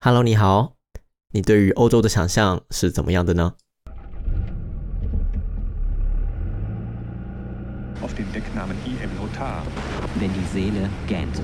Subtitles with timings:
[0.00, 0.74] Hello，你好，
[1.32, 3.54] 你对于欧洲的想象是怎么样的呢？
[8.02, 9.62] auf den Decknamen IM Notar.
[10.20, 11.40] wenn die Seele gähnt.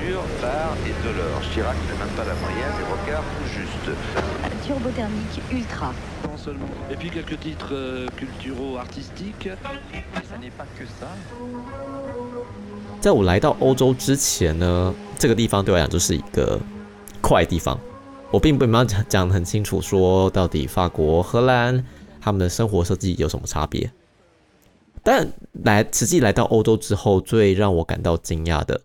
[0.00, 1.44] Dur, phare et Delors.
[1.52, 3.86] Chirac fait même pas la moyenne, les Rocard tout juste.
[4.66, 5.92] turbothermique ultra.
[6.24, 6.68] Non seulement.
[6.90, 9.48] Et puis quelques titres euh, culturaux artistiques.
[9.92, 11.08] Mais ça n'est pas que ça.
[13.03, 16.57] 在我来到欧洲之前呢，这个地方对我来讲就是一个
[17.21, 17.77] 快地方。
[18.31, 21.85] 我并不没有讲讲得很清楚，说到底法国、荷兰
[22.21, 23.91] 他们的生活设计有什么差别。
[25.03, 28.83] 但来实际来到欧洲之后，最让我感到惊讶的，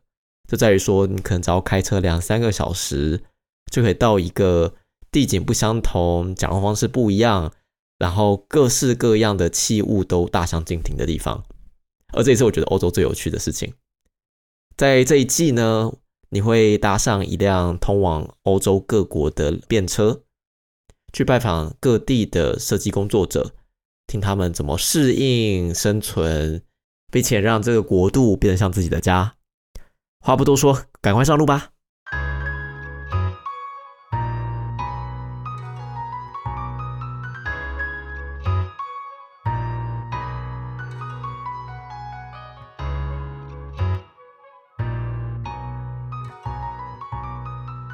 [0.49, 3.23] 就在于说，你可能只要开车两三个小时，
[3.71, 4.75] 就可以到一个
[5.13, 7.53] 地景不相同、讲话方式不一样，
[8.01, 11.45] 然后各式各样的器物都大相径庭的地方。
[12.13, 13.73] 而这也是我觉得欧洲最有趣的事情。
[14.79, 15.93] 在这一季呢，
[16.31, 20.23] 你会搭上一辆通往欧洲各国的便车，
[21.13, 23.55] 去拜访各地的设计工作者，
[24.07, 26.63] 听他们怎么适应生存，
[27.11, 29.35] 并且让这个国度变得像自己的家。
[30.25, 31.73] 话不多说，赶快上路吧！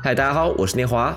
[0.05, 1.17] 嗨，大家好，我是念华。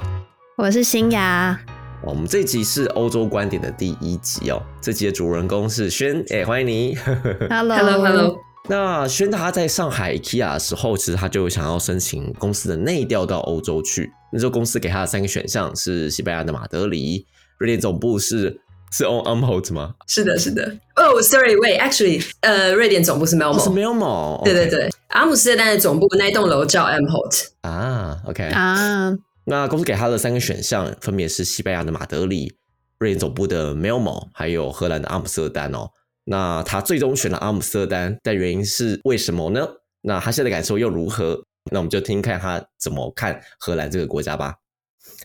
[0.55, 1.59] 我是新雅，
[2.01, 4.63] 我们这集是欧洲观点的第一集哦。
[4.79, 6.95] 这集的主人公是轩，哎、欢迎你。
[7.51, 8.37] Hello Hello Hello，
[8.69, 14.09] 那轩他在上海 IKEA 的时候，其实他就想要申请公司的内调到欧洲去。
[14.31, 17.25] 那时候公司给他的三个选项是西班牙的马德里，
[17.57, 18.57] 瑞典总部是
[18.93, 19.95] 是 On Umholt 吗？
[20.07, 20.63] 是的，是的。
[20.95, 22.17] 哦、s o r r y w a i t a c t u a l l
[22.17, 24.43] y 呃，瑞典总部是 Melmo，、哦，是 Melmo。
[24.45, 27.47] 对对对，阿姆斯特丹的总部那一栋楼叫 M Holt。
[27.61, 28.43] 啊，OK。
[28.49, 29.13] 啊，
[29.45, 32.53] 那公司给他的三个选项分别是西班牙的马德里、
[32.99, 35.89] 瑞典总部的 Melmo，还有荷兰的阿姆斯特丹哦。
[36.25, 39.65] 那他最终选了阿姆斯特丹，但原因是为什么呢？
[40.01, 41.41] 那他现在的感受又如何？
[41.71, 44.55] 那我们就听听看他怎么看荷兰这个国家吧。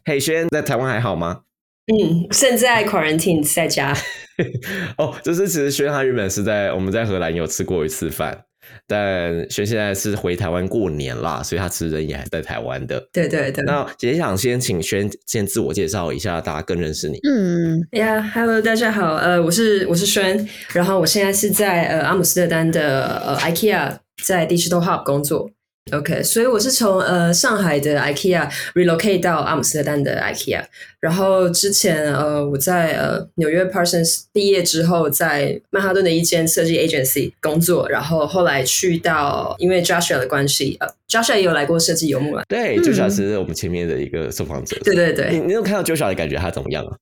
[0.05, 1.41] 嘿，轩，在台湾还好吗？
[1.87, 3.97] 嗯，现在 quarantine 在家。
[4.99, 8.45] 哦，就是其实轩他原本是在我们在荷兰有吃过一次饭，
[8.87, 13.03] 但轩现在是回台湾过年啦，所以他其实人也还在台湾的。
[13.13, 13.65] 对对对。
[13.65, 17.19] 那也想先请轩先自我介绍一下，大家更认识你。
[17.29, 25.51] 嗯，呀、h e l l o 大家好，呃，我是我是轩，然后我现在是在呃阿姆斯特丹的呃 IKEA 在 Digital Hub 工作。
[25.91, 30.63] OK，所以我是从呃上海的 IKEA relocate 到阿姆斯特丹的 IKEA，
[31.01, 42.45] 然后之前呃我在呃纽约 Parsons 毕业之后，在曼哈顿的一间设计 agency 工作，然后后来去到因为 Joshua 的关系，呃 Joshua 也有来过设计游牧啦。
[42.49, 44.79] 对，Joshua 是我们前面的一个受访者。
[44.85, 46.97] 对对对，你你有看到 Joshua 的感觉他怎么样啊？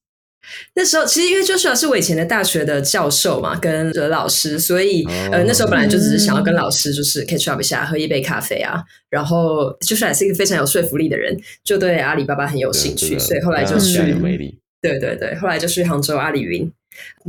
[0.74, 8.82] 那时候其实因为 Joshua 是我以前的大学的教授嘛，跟的老师，所以、哦呃那时候本来就只是想要跟老师就是 catch up 一下，喝一杯咖啡啊。
[9.08, 14.58] 然后 Joshua 也是一个非常有说服力的人，就对阿里巴巴很有兴趣，所以后来就去有魅力。
[14.82, 16.70] 对对对，后来就去杭州阿里云，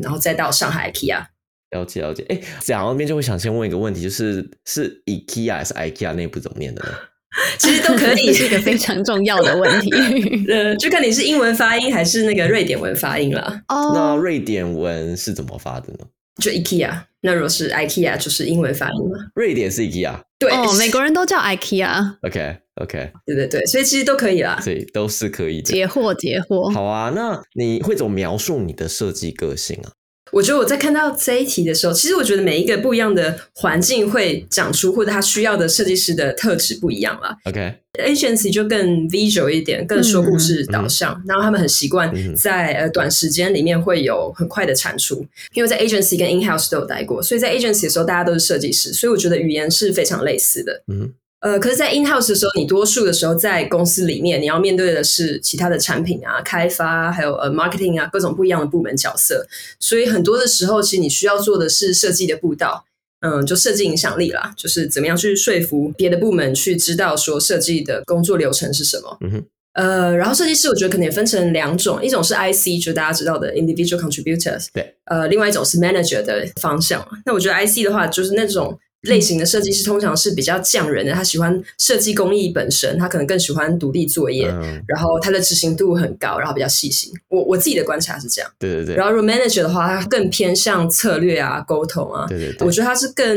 [0.02, 1.26] 然后再到上海 IKEA。
[1.72, 6.90] 了解了解，哎，讲到那边就会想先问一个问题，就是是 IKEA 还是 IKEA 内部怎么念的呢？
[7.58, 9.90] 其实都可以是一个非常重要的问题。
[10.52, 13.62] 呃，就看你是英文发音还是那个瑞典文发音啦。
[13.70, 16.00] 那哦，瑞典文是怎么发的呢？
[16.42, 19.18] 就 IKEA，那如果是 IKEA 就是英文发音嘛。
[19.36, 20.14] 瑞典是 IKEA。
[20.40, 24.60] 对，哦，美国人都叫 IKEA，OK OK，对对对，所以其实都可以啦。
[24.60, 25.72] 所以都是可以的。
[25.72, 26.70] 截货截货。
[26.70, 29.92] 好啊，那你会怎么描述你的设计个性啊？
[30.32, 37.36] 我觉得我在看到这一题的时候，其实我觉得每一个不一样的环境会长出或者他需要的设计师的特质不一样了。
[37.46, 50.84] OK，agency 就更 visual 一点，更说故事导向，然后他们很习惯嗯在呃短时间里面会有很快的产出，因为在 agency 跟 in house 都有待过，所以在 agency 的时候大家都是设计师，所以我觉得语言是非常类似的。
[50.88, 59.48] 嗯呃，可是，在 in house 的时候，你多数的时候在公司里面，你要面对的是其他的产品啊、开发，还有呃 marketing 啊，各种不一样的部门角色。
[59.80, 62.86] 所以很多的时候，其实你需要做的是设计的步道，
[63.22, 69.18] 嗯，就设计影响力啦，就是怎么样去说服别的部门去知道说设计的工作流程是什么。
[69.22, 77.04] 嗯哼，呃，然后设计师我觉得可能也分成两种，一种是 IC，就大家知道的 individual contributors，对，呃，另外一种是 manager 的方向。
[77.26, 87.12] 那我觉得 IC 的话，就是那种类型的设计师通常是比较匠人的，他喜欢设计工艺本身，他可能更喜欢独立作业，嗯，然后他的执行度很高，然后比较细心。
[87.30, 88.52] 我我自己的观察是这样。
[88.60, 92.28] 对对对然后 r o manager 的话，他更偏向策略啊、沟通啊。
[92.28, 93.36] 对对对我，觉得他是更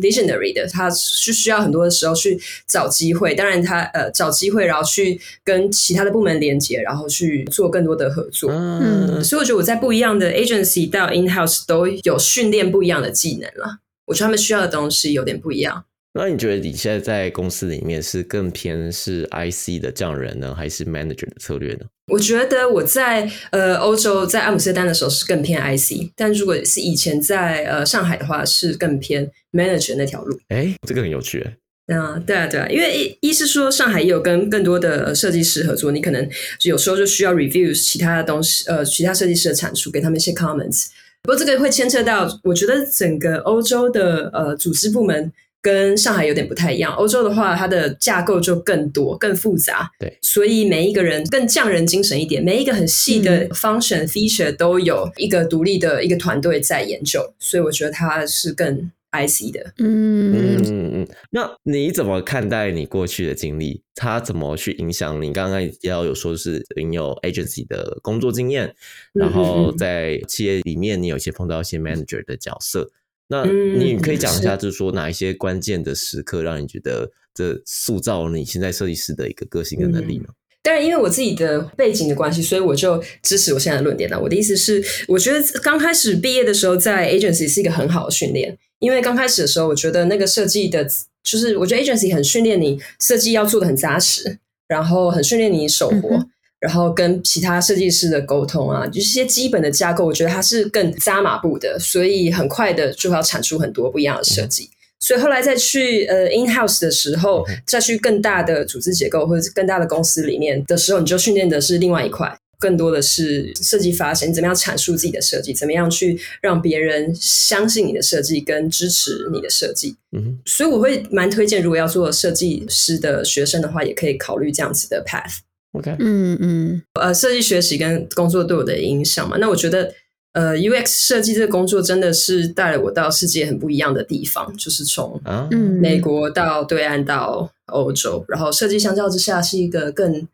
[0.00, 3.34] visionary 的，他是需要很多的时候去找机会。
[3.34, 8.50] 当然他，呃找机会，然后去跟其他的部门连接，然后去做更多的合作。
[8.52, 13.78] 嗯，所以我觉得我在不一样的 agency 到 in house 都有训练不一样的技能了。
[14.10, 15.84] 我觉得他们需要的东西有点不一样。
[16.12, 21.86] 那你觉得你现在在公司里面是更偏是 IC 的匠人呢，还是 manager 的策略呢？
[22.08, 30.36] 我觉得我在呃欧洲在阿姆斯特丹的时候是更偏 IC，但如果是以前在呃上海的话是更偏 manager 那条路。
[30.48, 31.48] 哎，这个很有趣。
[31.86, 36.28] 啊，对啊，对啊，因为一一是说上海也有跟更多的设计师合作，你可能
[36.62, 40.86] 有时候就需要 review 其他的东西，呃，其他设计师的产出，给他们一些 comments。
[41.22, 45.32] 不过这个会牵扯到，我觉得整个欧洲的呃组织部门
[45.62, 46.92] 跟上海有点不太一样。
[46.94, 59.72] 欧洲的话，它的架构就更多、更复杂，对，所以每一个人更匠人精神一点，每一个很细的 function、feature 都有一个独立的一个团队在研究，所以我觉得它是更 IC 的。
[59.78, 63.82] 嗯嗯嗯嗯，那你怎么看待你过去的经历？
[63.94, 65.32] 它怎么去影响你？
[65.32, 68.74] 刚刚也要有说是你有 agency 的工作经验，
[69.12, 72.90] 然嗯后在企业里面你有一些碰到一些 manager 的角色。
[73.28, 80.26] 那嗯你可以讲一下，就是说哪一些关键的时刻让你觉得这塑造了你现在设计师的一个个性跟能力呢？
[80.62, 84.20] 当然，因为我自己的背景的关系，所以我就支持我现在的论点了。
[84.20, 90.84] 我的意思是，我觉得刚开始毕业的时候，在 agency 是一个很好的训练，因为刚开始的时候，我觉得那个设计的，
[91.22, 96.16] 就是我觉得 agency 很训练你设计要做的很扎实，然后很训练你手活。
[96.16, 96.30] 嗯
[96.60, 104.68] 然后跟其他设计师的沟通啊，就是一些基本的架构，我觉得它是更扎马步的，所以很快的就要产出很多不一样的设计。
[104.98, 112.30] 所以后来再去呃 in house 的时候，再去更大的组织结构或者是更大的公司里面的时候，你就训练的是另外一块，
[112.60, 119.96] 更多的是设计发生，你怎么样阐述自己的设计，怎么样去让别人相信你的设计跟支持你的设计。
[120.12, 125.38] 嗯哼，所以我会蛮推荐，如果要做设计师的学生的话，也可以考虑这样子的 path。
[125.72, 126.82] OK，嗯嗯。
[127.00, 129.94] 呃，设计学习跟工作对我的影响嘛，那我觉得
[130.32, 140.26] 呃 UX 设计这个工作真的是带了我到世界很不一样的地方，就是从啊，嗯，美国到对岸到欧洲，然后设计相较之下是一个更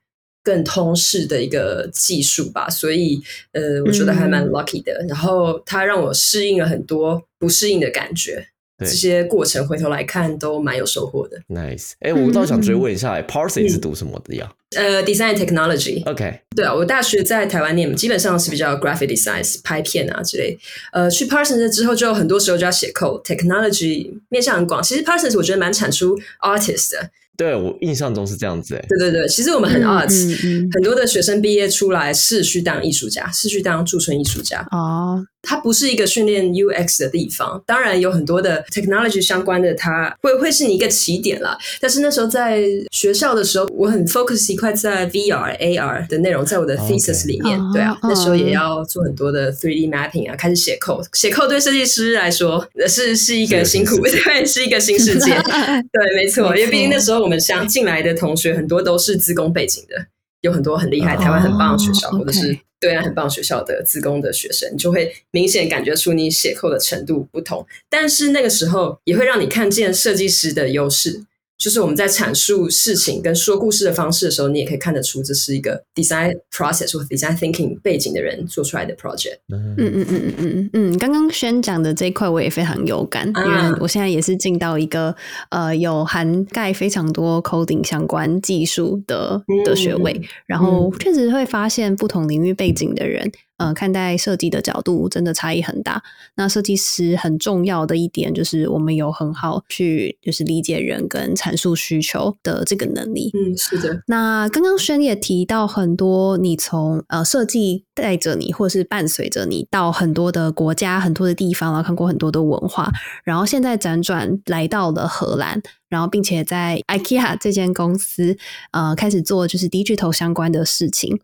[0.47, 3.21] 更通识的一个技术吧，所以
[3.51, 5.05] 呃，我觉得还蛮嗯 lucky 的。
[5.09, 8.47] 然后它让我适应了很多不适应的感觉，
[8.79, 11.37] 对这些过程回头来看都蛮有收获的。
[11.49, 20.57] Nice，哎、我倒想追问一下、嗯 p a r s o n 是读什么的呀、呃，design technology，OK，对啊，我大学在台湾念，基本上是比较 graphic design 拍片啊之类。
[20.93, 24.81] 呃，去 Parsons 之后，就很多时候就要写 code，technology 面向很广。
[24.81, 29.29] 其实 Parsons 我觉得蛮产出 artist 的，对我印象中是这样子、哎，对对对。
[29.29, 34.67] 其实我们很嗯 arts，、嗯嗯很多的学生毕业出来是去当艺术家，是去当驻村艺术家。
[34.71, 41.57] 哦，它不是一个训练 UX 的地方，当然有很多的 technology 相关的，它会会是你一个起点啦。
[41.81, 47.59] 但是那时候在学校的时候，我很 focus 一块在 VR、AR 的内容，在我的哦 thesis 里面。
[47.59, 51.05] 哦对啊，哦那时候也要做很多的 3D mapping 啊，开始写 code。
[51.13, 55.33] 写 code 对设计师来说呃是是一个辛苦， 对，是一个新世界。
[55.93, 60.07] 对，没错因为毕竟那时候我们想进来的同学很多都是自工背景的，
[60.43, 67.67] 有很多很厉害，哦台湾很棒的学校，或者是对岸很棒学校的自工的学生，你就会明显感觉出你写扣的程度不同。
[67.91, 71.25] 但是那个时候也会让你看见设计师的优势，
[71.59, 79.39] 就是我们在阐述事情跟说故事的方式的时候，你也可以看得出这是一个 design process 或 design thinking 背景的人做出来的 project。
[79.49, 83.71] 嗯嗯嗯嗯嗯嗯嗯，刚刚宣讲的这一块我也非常有感，因啊。
[83.73, 85.15] 为我现在也是进到一个
[85.51, 96.03] 呃有涵盖非常多 coding 相关技术的的学位，然后确实会发现不同领域背景的人，呃，看待设计的角度真的差异很大。
[96.35, 103.31] 那设计师很重要的一点就是我们有很好去就是理解人跟阐述需求的这个能力。
[103.35, 112.93] 嗯，是的，那刚刚轩也提到很多，你从呃设计带着你，或是伴随着你到很多的国家、很多的地方，然后看过很多的文化，
[113.25, 118.37] 然后现在辗转来到了荷兰，然后并且在 IKEA 这间公司
[118.73, 121.19] 呃开始做就是 digital 相关的事情。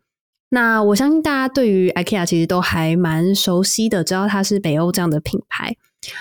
[0.54, 5.74] 那我相信大家对于 IKEA 其实都还蛮熟悉的，知道它是北欧这样的品牌。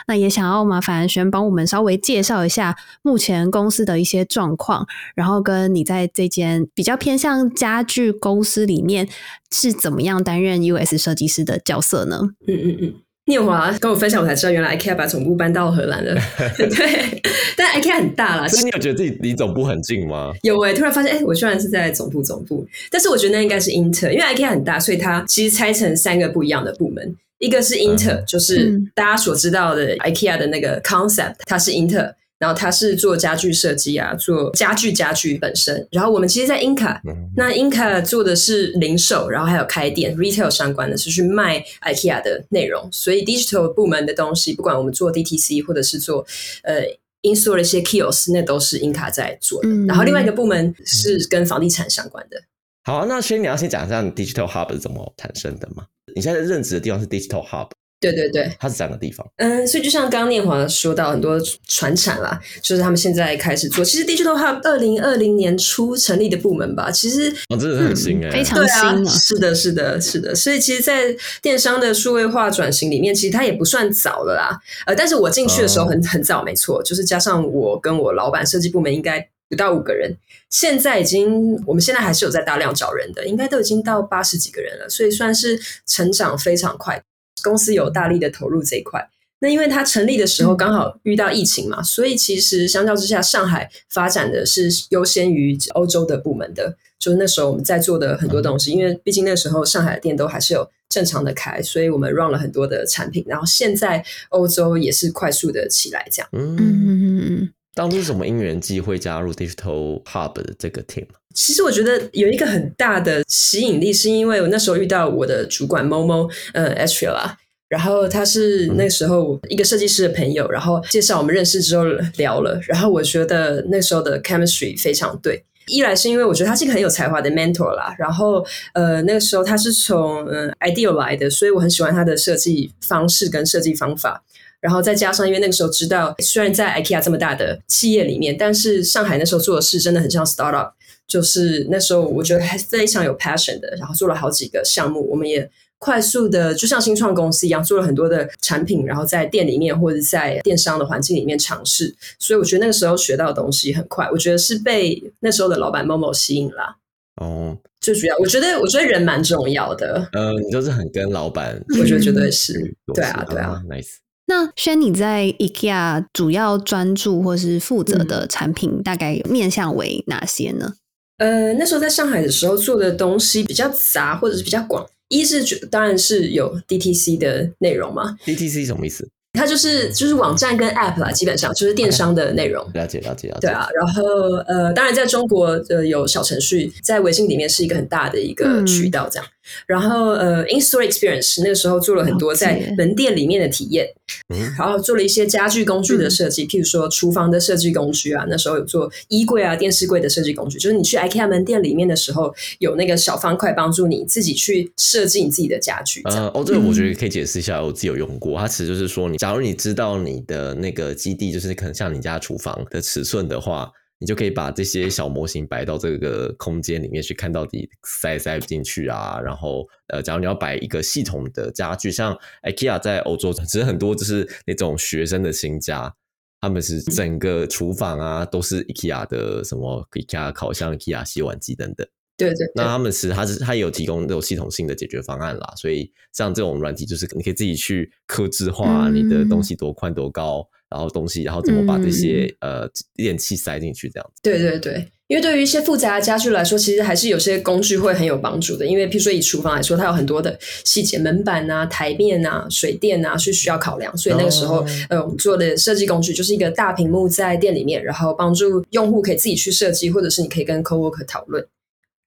[0.07, 9.09] 那也想要麻烦轩帮我们稍微介绍一下目前公司的一些状况，然后跟你在这间比较偏向家具公司里面
[9.51, 12.29] 是怎么样担任 US 设计师的角色呢？
[12.47, 12.93] 嗯嗯嗯。
[13.31, 16.13] 念华跟我分享，我才知道原来 IKEA 把总部搬到荷兰了。
[16.57, 17.21] 对，
[17.55, 20.31] 但 IKEA 很大啦，所以你有觉得自己离总部很近吗？
[20.43, 32.13] 有诶、突然发现，哎、我居然是在总部总部，但是我觉得那应该是 Inter，因为 IKEA 很大，所以它其实拆成三个不一样的部门，一个是 Inter，、就是嗯大家所知道的 IKEA 的那个 concept，它是 Inter。
[32.41, 35.87] 然后他是做家具设计啊，做家具家具本身。
[35.91, 36.99] 然后我们其实，在 Inca，、
[37.37, 42.89] 那 Inca 做的是零售，然后还有开店 retail 相关的，是去卖 IKEA 的内容。
[42.91, 46.25] 所以 digital 部门的东西，不管我们做 DTC 或者是做
[46.63, 46.81] 呃
[47.21, 49.69] in store 的一些 kiosk，那都是 Inca 在做的。
[49.69, 52.41] 嗯然后另外一个部门是跟房地产相关的。
[52.83, 55.85] 好啊，那先你要先讲一下你 Digital Hub 是怎么产生的吗？
[56.15, 57.69] 你现在任职的地方是 Digital Hub，
[58.01, 59.25] 对对对，它是这样的地方。
[59.37, 63.85] 嗯，所以就像刚刚念华说到，很多船产啦，就是他们现在开始做。
[63.85, 70.33] 其实 Digital Hub 二零二零年初成立的部门吧，其实哦，真的是很新哎、非常新啊是的，是的，是的。
[70.33, 74.59] 所以其实，在电商的数位化转型里面，其实它也不算早了啦。
[74.87, 80.11] 呃，但是我进去的时候很很早，没错，就是加上我跟我老板设计部门应该不到五个人，
[80.49, 86.99] 现在已经我们现在还是有在大量找人的，应该都已经到八十几个人了，所以算是成长非常快。
[87.43, 89.09] 公司有大力的投入这一块。
[89.39, 96.77] 那因为它成立的时候刚好遇到疫情嘛，所以其实相较之下，上海发展的是优先于欧洲的部门的。
[96.99, 103.25] 就是那时候我们在做的很多东西，因为毕竟那时候上海的店都还是有正常的开，所以我们 run 了很多的产品。
[103.27, 106.29] 然后现在欧洲也是快速的起来，这样。
[106.33, 111.07] 嗯嗯嗯嗯嗯，当初是什么因缘机会加入 Digital Hub 的这个 team？
[111.33, 117.37] 其实我觉得有一个很大的吸引力，是因为我那时候遇到我的主管 Momo，呃 a s t r i l a
[117.69, 121.85] 然后他是那时候一个设计师的朋友，然后介绍我们认识之后
[122.17, 125.43] 聊了，然后我觉得那时候的 chemistry 非常对。
[125.67, 134.23] 一来是因为我觉得他是一个很有才华的 mentor 啦，然后呃那个时候他是从嗯、呃 Ideal 来的，所以我很喜欢他的设计方式跟设计方法。
[134.59, 140.71] 然后再加上，因为那个时候知道，虽然在 IKEA 这么大的企业里面，但是上海那时候做的事真的很像 startup，
[141.11, 156.77] 就是那时候我觉得还非常有 passion 的，然后做了好几个项目，我们也快速的就像新创公司一样，做了很多的产品，然后在店里面或者在电商的环境里面尝试，所以我觉得那个时候学到的东西很快，我觉得是被那时候的老板 Momo 吸引了。
[157.21, 163.97] 哦，最主要，我觉得我觉得人蛮重要的，呃，你就是很跟老板，我觉得绝对是对啊对啊，nice。
[164.27, 170.75] 那轩，你在 IKEA 主要专注或是负责嗯的产品，大概面向为哪些呢？
[171.21, 174.83] 呃，那时候在上海的时候做的东西比较杂，或者是比较广。
[175.09, 179.07] 一是觉当然是有 DTC 的内容嘛，DTC 什么意思？
[179.33, 182.65] 它就是就是网站跟 App 啦，基本上就是电商的内容。
[182.73, 183.47] 了解了解了解。
[183.47, 184.03] 对啊，然后
[184.47, 189.25] 呃，当然在中国呃有小程序，在微信里面是一个很大的一个嗯渠道，这样。
[189.67, 193.87] 然后呃，In Store Experience 那个时候做了很多在门店里面的体验，
[194.33, 194.53] 嗯。
[194.57, 196.11] 然后做了一些家具工具的嗯。
[196.11, 206.01] 设计，譬如说厨房的设计工具啊，那时候有做衣柜啊、电视柜的设计工具，就是你去 IKEA 门店里面的时候，有那个小方块帮助你自己去设计你自己的家具。
[206.05, 208.39] 呃，哦，这个我觉得可以解释一下，我自己有用过。
[208.39, 219.21] 它其实就是说你，假如你知道你的那个基地就是可能像你家厨房的尺寸的话，你就可以把这些小模型摆到这个空间里面去，看到底塞塞不进去啊。
[219.23, 225.93] 然后呃，假如你要摆一个系统的家具，像 IKEA 在欧洲，其实很多就是那种学生的新家。
[226.41, 231.87] 他们是整个厨房啊，都是 IKEA 的什么 IKEA 烤箱、IKEA 洗碗机等等。
[232.17, 244.21] 对对对那他们其实它是它也有提供这种系统性的解决方案啦，所以像这种软体就是你可以自己去刻制化嗯你的东西多宽多高，然后东西然后怎么把这些、呃电器塞进去这样子。
[244.23, 248.65] 对对对，因为对于一些复杂的家具来说，其实还是有些工具会很有帮助的。
[248.65, 253.95] 因为譬如说以厨房来说，它有很多的细节，门板啊、台面啊、水电啊是需要考量。
[253.97, 261.45] 所以那个时候，哦呃，我们做的设计工具就是一个大屏幕在店里面，然后帮助用户可以自己去设计，或者是你可以跟 coworker 讨论。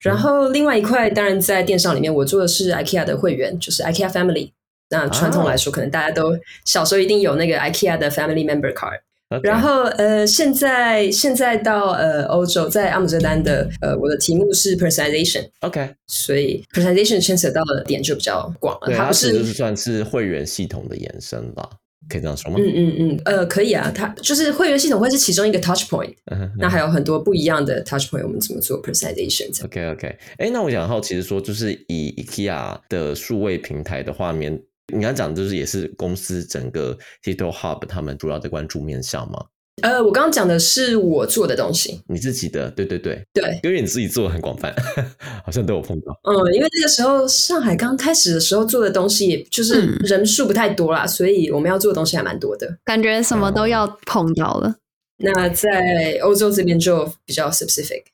[0.00, 4.52] 然后另外一块，当然在电商里面，我做的是 IKEA 的会员，就是 IKEA Family。
[4.94, 9.00] 那传统来说，可能大家都小时候一定有那个 IKEA 的 Family Member Card。
[9.30, 18.88] OK 然后呃，现在现在到呃欧洲，在阿姆斯特丹的呃，我的题目是 personalization，OK，所以 personalization 牵扯到的点就比较广了。
[18.90, 21.68] 它它不是算是会员系统的延伸吧，
[22.08, 22.58] 可以这样说吗？
[22.60, 26.14] 嗯嗯嗯呃可以啊，它就是会员系统会是其中一个 touch point，
[26.58, 29.50] 那还有很多不一样的 touch point，我们怎么做 personalization？
[29.52, 34.60] 这样 OK OK，哎，那我想好奇是说，就是以 IKEA 的数位平台的画面，
[34.92, 39.44] 你刚讲的就是也是公司整个 Digital Hub 他们主要的关注面向吗？
[39.82, 44.72] 呃，我刚刚讲的是我做的东西，你自己的，对对对，对，因为你自己做的很广泛，
[45.44, 46.12] 好像都有碰到。
[46.22, 52.78] 嗯，因为那个时候上海刚开始的时候做的东西，也就是嗯人数不太多啦，所以我们要做的东西还蛮多的。
[52.84, 54.76] 感觉什么都要碰到了。
[55.16, 58.04] 那在欧洲这边就比较 specific。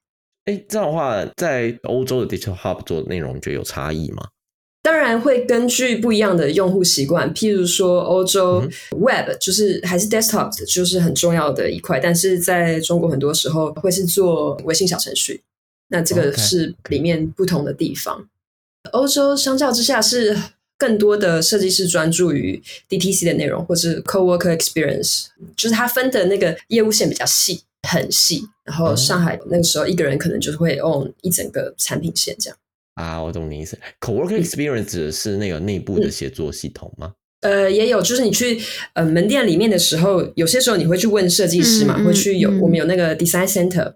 [0.46, 4.26] 哎，这样的话，在欧洲的 Digital Hub 做的内容，你觉得有差异吗？
[4.82, 15.42] 当然会根据不一样的用户习惯，譬如说欧洲嗯 Web 就是还是 Desktop 就是很重要的一块，但是在中国很多时候会是做微信小程序，
[15.88, 18.26] 那这个是里面不同的地方。
[18.92, 20.34] 欧洲相较之下是
[20.78, 28.48] 更多的设计师专注于 DTC 的内容，或是 Co-worker Experience，就是它分的那个业务线比较细，很细。
[28.64, 32.56] 然后上海那个时候一个人可能就会 own 一整个产品线这样。
[33.00, 33.78] 啊，我懂你意思。
[34.00, 37.12] Co-worker Experience 指的是那个内部的协作系统吗？
[37.40, 38.60] 呃，也有，就是你去
[38.92, 43.94] 呃门店里面的时候，有些时候你会去问设计师嘛，会去有嗯我们有那个 design center，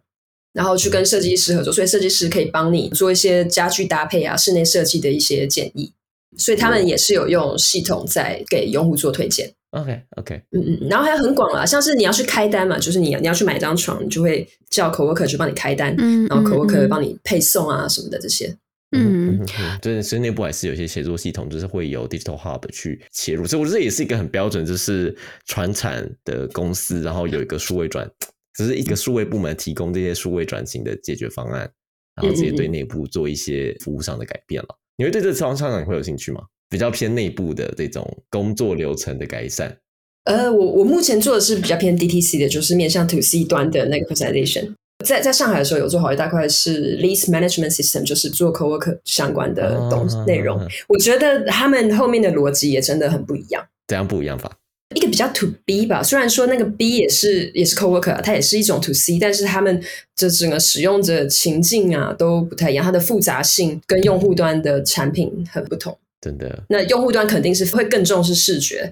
[0.55, 5.93] 然后去跟设计师合作，所以设计师可以帮你做一些家具搭配啊、室内设计的一些建议，
[6.39, 9.53] 所以他们也是有用系统在给用户做推荐。
[9.73, 18.57] OK OK，嗯嗯，然后还有很广啦，像是你要去开单嘛，就是你你要去买一张床，你就会叫 coworker 去帮你开单，嗯然后 coworker 嗯帮你配送啊什么的这些。
[18.95, 28.09] 嗯嗯，对，所以 内部还是有一些协作系统，就是会有 Digital Hub 去切入，所以我觉得这也是一个很标准，就是传产的公司，然后有一个数位转，
[28.55, 31.71] 只是一个数位部门提供这些数位转型的解决方案，
[32.17, 34.69] 然后直接对内部做一些服务上的改变了。
[34.97, 36.43] 你会对这个方向你会有兴趣吗？
[36.71, 39.77] 比较偏内部的这种工作流程的改善。
[40.25, 44.75] 呃，我我目前做的是比较偏 DTC 的，就是面向 To C 端的那个 personalization。
[45.05, 50.61] 在在上海的时候有做好一，大块是 lease management system，就是做 coworker 相关的东西啊内容。
[50.89, 53.65] 我觉得他们后面的逻辑也真的很不一样。
[53.87, 54.51] 怎样不一样法？
[54.95, 59.83] 一个比较 to B 吧，虽然说那个 B 也是也是 coworker，啊它也是一种 to C，但是他们
[60.15, 65.97] 这整个使用者情境啊都不太一样，它的复杂性跟用户端的产品很不同。
[66.21, 68.91] 真的，那用户端肯定是会更重视视觉，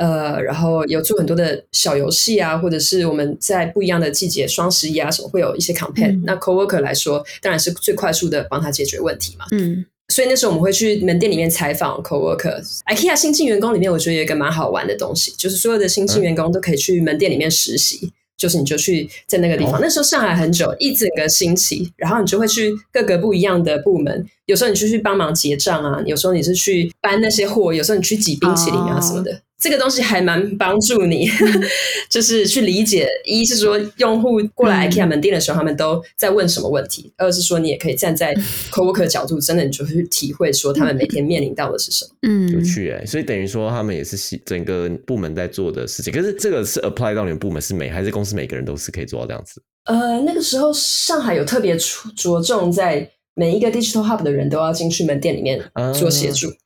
[0.00, 9.44] 呃，然后有做很多的小游戏啊，或者是我们在不一样的季节，双十一啊什么会有一些 campaign、嗯那 coworker 来说，当然是最快速的帮他解决问题嘛。
[9.50, 12.60] 嗯所以那时候我们会去门店里面采访 coworker。
[12.86, 18.10] IKEA 新进员工里面，我觉得有一个蛮好玩的东西，就是所有的新进员工都可以去门店里面实习。
[18.36, 29.42] 就是你就去在那个地方，哦那时候上海很久，一整个星期，然后你就会去各个不一样的部门，有时候你就去帮忙结账啊，有时候你是去搬那些货，有时候你去挤冰淇淋啊哦什么的。
[29.60, 31.28] 这个东西还蛮帮助你，
[32.08, 33.06] 就是去理解。
[33.26, 38.34] 一是说用户过来嗯 IKEA 门店的时候，他们都在问什么问题；二是说你也可以站在
[38.72, 42.10] coworker 角度，真的你就去体会说他们每天面临到的是什么。
[42.22, 49.62] 嗯，有趣哎、所以等于说他们也是整个部门在做的事情，可是这个是 apply 到你们部门是每还是公司每个人都是可以做到这样子？
[49.84, 51.84] 呃，那个时候上海有特别着
[52.16, 55.60] 着重在每一个 digital hub 的人都要进去门店里面
[55.94, 56.48] 做协助。
[56.48, 56.56] 嗯，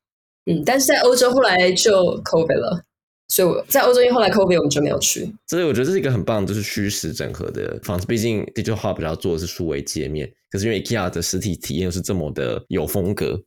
[0.64, 2.84] 但是在欧洲后来就 COVID 了，
[3.28, 5.32] 所以我在欧洲因为后来 COVID 我们就没有去。
[5.46, 8.06] 所以我觉得这是一个很棒，就是虚实整合的方式。
[8.06, 13.40] 毕竟 Digital Hub 要做的是数位界面，可是因为 IKEA 的实体体验又是这么的有风格，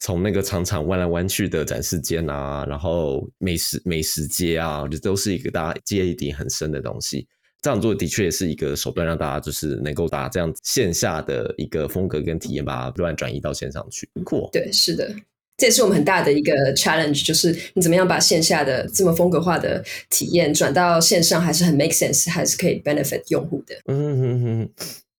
[0.00, 7.26] 从那个长长弯来弯去的展示间啊，然后美食美食街啊，我觉得都是一个大家记忆点很深的东西。
[7.62, 14.08] 这样做的确是一个手段，让大家就是能够把这样线下的一个风格跟体验，把它不断转移到线上去。
[14.24, 15.12] 酷，对，是的，
[15.56, 23.74] 这也是我们很大的一个 challenge，就是你怎么样把线下的这么风格化的体验转到线上，还是很 make sense，还是可以 benefit 用户的。
[23.86, 24.70] 嗯哼哼，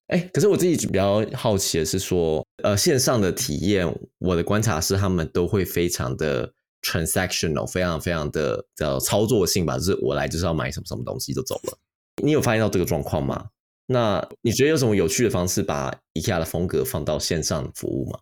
[0.08, 6.52] 哎，可是我自己比较好奇的是说，呃，线上的体验，我的观察是他们都会非常的
[6.84, 11.78] transactional，非常非常的叫操作性吧，就是我来就是要买什么什么东西就走了。
[12.24, 13.48] 你有发现到这个状况吗？
[13.88, 18.20] 那你觉得有什么有趣的方式把 IKEA 的风格放到线上服务吗？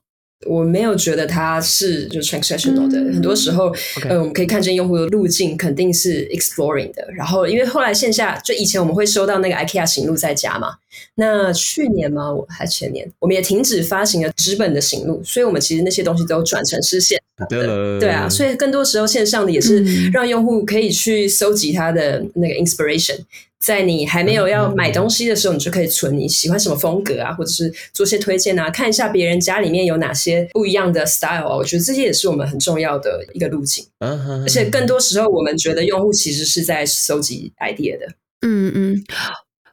[0.48, 3.74] 我没有觉得它是就 transactional 的，嗯很多时候
[4.08, 7.08] 呃，我们可以看见用户的路径肯定是 exploring 的。
[7.16, 10.76] 然后，因为后来线下就以前我们会收到那个 IKEA 行路在家嘛，
[11.16, 12.34] 那去年吗？
[12.34, 17.58] 我还前年，我们也停止发行了纸本的行路，所以我们其实那些东西都转成是线上的。
[17.58, 23.18] 对了，对啊，所以更多时候线上的也是嗯让用户可以去搜集他的那个 inspiration，
[23.60, 31.56] 在你还没有要买东西的时候，你就可以存你喜欢什么风格啊，或者是做些推荐啊，看一下别人家里面有哪些不一样的 style 啊。
[31.56, 38.08] 我觉得这些也是我们很重要的一个路径，嗯哼，而且更多时候我们觉得用户其实是在搜集 idea 的。
[38.42, 39.04] 嗯嗯，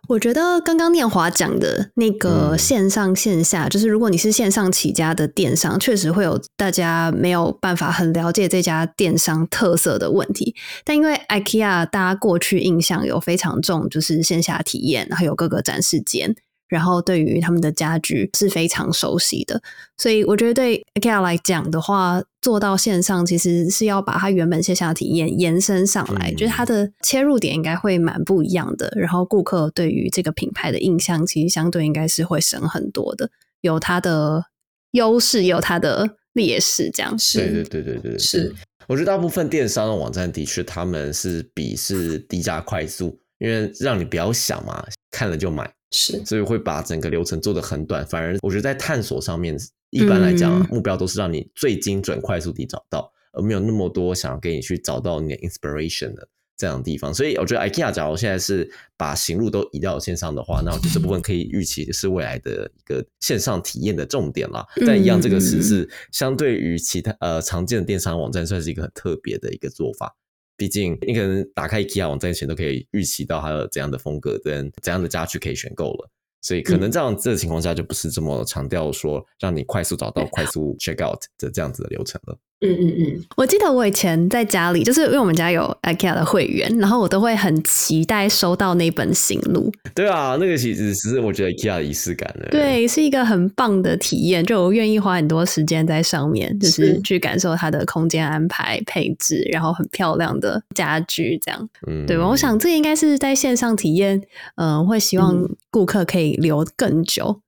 [0.09, 10.55] 我觉得刚刚念华讲的那个嗯线上线下，就是如果你是线上起家的电商，确实会有大家没有办法很了解这家电商特色的问题。
[10.85, 16.35] 但因为 IKEA 大家过去印象有非常重，就是线下体验，还有各个展示间，
[16.73, 19.61] 然后对于他们的家具是非常熟悉的，
[19.99, 28.91] 所以我觉得对 IKEA 来讲的话，做到线上其实是要把它原本线下的体验延伸上来，嗯就是它的切入点应该会蛮不一样的。
[28.97, 33.29] 然后顾客对于这个品牌的印象，其实相对应该是会深很多的，
[33.61, 34.47] 有它的
[34.93, 37.15] 优势，有它的劣势，这样。
[37.35, 38.55] 对对是对对对对，是。
[38.89, 48.05] 我觉得大部分电商的网站的确他们是比是低价快速，因为让你不要想嘛，看了就买，是所以会把整个流程做得很短。
[48.05, 49.57] 反而我觉得在探索上面，
[49.91, 57.13] 一般来讲、目标都是让你最精准、快速地找到，而没有那么多想要给你去找到你的 inspiration 的这样的地方。
[57.13, 64.67] 所以我觉得 IKEA 假如现在是把行路都移到线上的话，那我觉得这部分可以预期是未来的一个线上体验的重点啦。
[64.87, 70.17] 但一样，这个嗯只是相对于其他呃常见的电商网站，算是一个很特别的一个做法。
[70.57, 76.11] 毕竟你可能打开 IKEA 网站前都可以预期到它有怎样的风格跟怎样的家具可以选购了，
[76.41, 82.39] 所以可能这样子的情况下就不是这么强调说让你快速找到、快速 check out 的这样子的流程了。
[82.63, 89.71] 嗯嗯嗯，我记得我以前在家里，就是因为我们家有 IKEA 的会员，然后我都会很期待收到那本行路。
[89.95, 92.49] 对啊，那个其实只是我觉得 IKEA 的仪式感的。
[92.51, 102.27] 对，是一个很棒的体验，就我愿意花很多时间在上面，就是是去感受它的空间安排、配置，然后很漂亮的家具，这样嗯对吧？
[102.29, 104.23] 我想这应该是在线上体验，
[104.57, 107.41] 嗯、会希望嗯顾客可以留更久。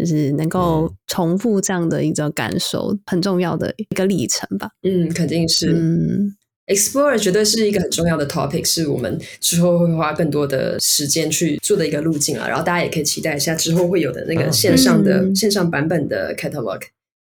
[0.00, 4.70] 就是能够嗯重复这样的一种感受，很重要的一个历程吧。
[4.82, 5.72] 嗯，肯定是。
[5.72, 6.34] 嗯
[6.66, 12.48] ，Explore 绝对是一个很重要的 topic，是我们之后会花更多的时间去做的一个路径啊。
[12.48, 16.80] 然后大家也可以期待一下之后会有的那个嗯线上的、嗯线上版本的 catalog。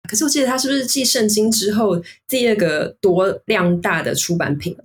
[0.08, 4.76] 可是我记得它是不是继圣经之后第二个多量大的出版品？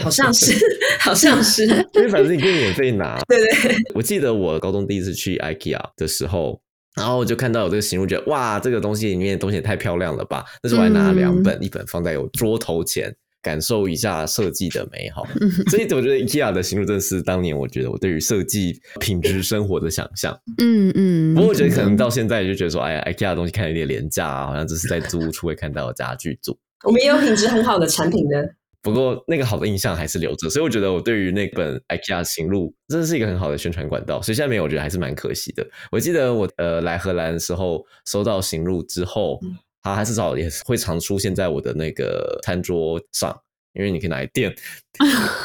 [0.00, 0.54] 好像是，
[0.98, 1.66] 好像是。
[1.94, 3.20] 因为反正你可以免费拿。
[3.28, 6.58] 对对，我记得我高中第一次去 IKEA 的时候，
[6.94, 10.44] 然后我就看到有这个行路，觉得哇，这个东西里面的东西也太漂亮了吧！
[10.62, 15.26] 那时候我还拿了两本，一本放在我桌头前，感受一下设计的美好。
[15.70, 20.38] 所以我觉得 IKEA 的行路真的是当年我觉得我对于设计品质生活的想象。
[20.58, 26.58] 嗯嗯，不过我觉得可能到现在就觉得说，哎呀，IKEA 的东西看有点廉价啊，好像只是在租屋处会看到的家具组。
[26.84, 28.54] 我们也有品质很好的产品的。
[28.82, 35.64] 不过那个好的印象还是留着，所以我觉得我对于那本 IKEA 行路真的是一个很好的宣传管道，所以现在没有，我觉得还是蛮可惜的。
[35.92, 39.38] 我记得我呃来荷兰的时候收到行路之后，
[39.82, 43.40] 它还是早也会常出现在我的那个餐桌上，
[43.74, 44.52] 因为你可以拿来垫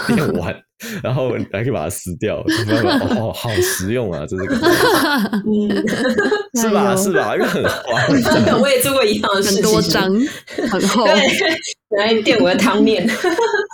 [0.07, 0.55] 垫完，
[1.03, 2.43] 然后还可以把它撕掉，
[3.17, 4.55] 哦，好实用啊，这是个
[5.45, 5.69] 嗯，
[6.61, 6.95] 是吧？
[6.95, 7.35] 是吧？
[7.35, 10.03] 因为很滑，我也做过一样的事情，很多张，
[10.69, 13.09] 很厚，对，来垫我的汤面。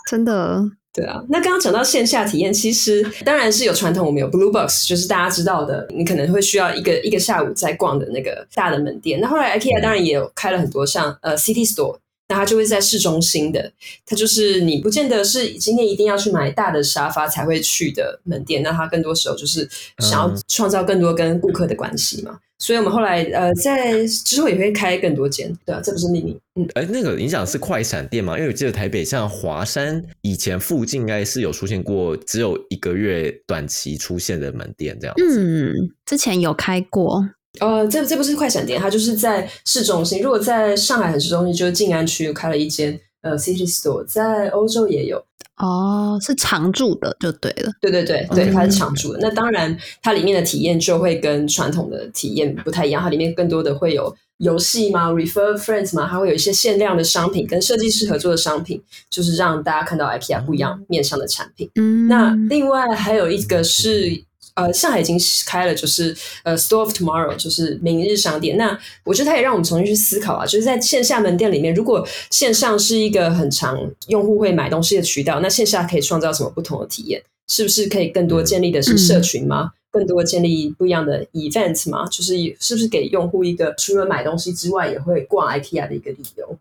[0.09, 0.63] 真的。
[0.95, 9.19] 对啊，那刚刚讲到线下体验，其实当然是有传统，我们有 Blue Box，就是大家知道的，你可能会需要一个一个下午在逛的那个大的门店。
[9.19, 11.97] 那后来 IKEA 当然也有开了很多像呃 City Store，
[12.33, 13.71] 那它就会在市中心的，
[14.07, 19.69] 它就是你不见得是今天一定要去买大的沙发才会去的门店，那它更多时候就是
[19.99, 22.39] 想要嗯创造更多跟顾客的关系嘛。
[22.57, 26.67] 所以我们后来呃在之后也会开更多间，对啊，这不是秘密，嗯。
[26.75, 28.35] 哎，那个你讲是快闪店吗？
[28.37, 35.23] 因为我记得台北像华山以前附近应该是有出现过只有一个月短期出现的门店这样子。
[35.41, 40.21] 嗯，之前有开过，呃，这这不是快闪店，它就是在市中心。
[40.21, 45.23] 如果在上海很市中心，就是静安区开了一间呃 City Store，在欧洲也有。
[45.57, 47.71] 哦，是常驻的就对了。
[47.79, 49.19] 对对对对，嗯它是常驻的。
[49.21, 61.69] 那当然，它里面的体验就会跟传统的体验不太一样，它里面更多的会有游戏嘛，refer friends 嘛，它会有一些限量的商品，跟设计师合作的商品，就是让大家看到 IKEA 不一样面上的产品。
[61.75, 64.23] 嗯，那另外还有一个是。
[64.55, 68.55] 呃，上海已经开了，就是呃，Store of Tomorrow，就是明日商店。
[68.55, 77.23] 那我觉得它也让我们重新去思考啊，就是在线下门店里面，如果线上是一个很长用户会买东西的渠道，那线下可以创造什么不同的体验？
[77.47, 79.71] 是不是可以更多建立的是社群吗？
[79.91, 82.07] 更多建立不一样的 event 吗？
[82.07, 86.57] 就是是不是给用户一个除了买东西之外，也会逛 IKEA 的一个理由？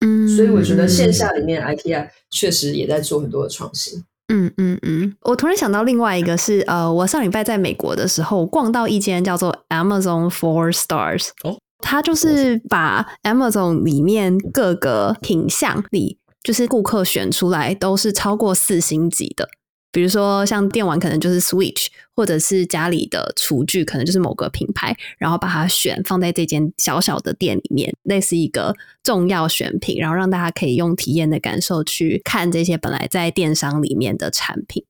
[0.00, 4.02] 嗯，所以我觉得线下里面 IKEA 确实也在做很多的创新。
[4.28, 19.48] 嗯嗯嗯，我突然想到另外一个是，呃，我上礼拜在美国的时候逛到一间叫做 Amazon Four Stars，哦，它就是把 Amazon 里面各个品项里，就是顾客选出来都是超过四星级的，
[19.94, 34.84] 比如说像电玩可能就是 Switch，或者是家里的厨具可能就是某个品牌，然后把它选放在这间小小的店里面，类似一个重要选品，然后让大家可以用体验的感受去看这些本来在电商里面的产品。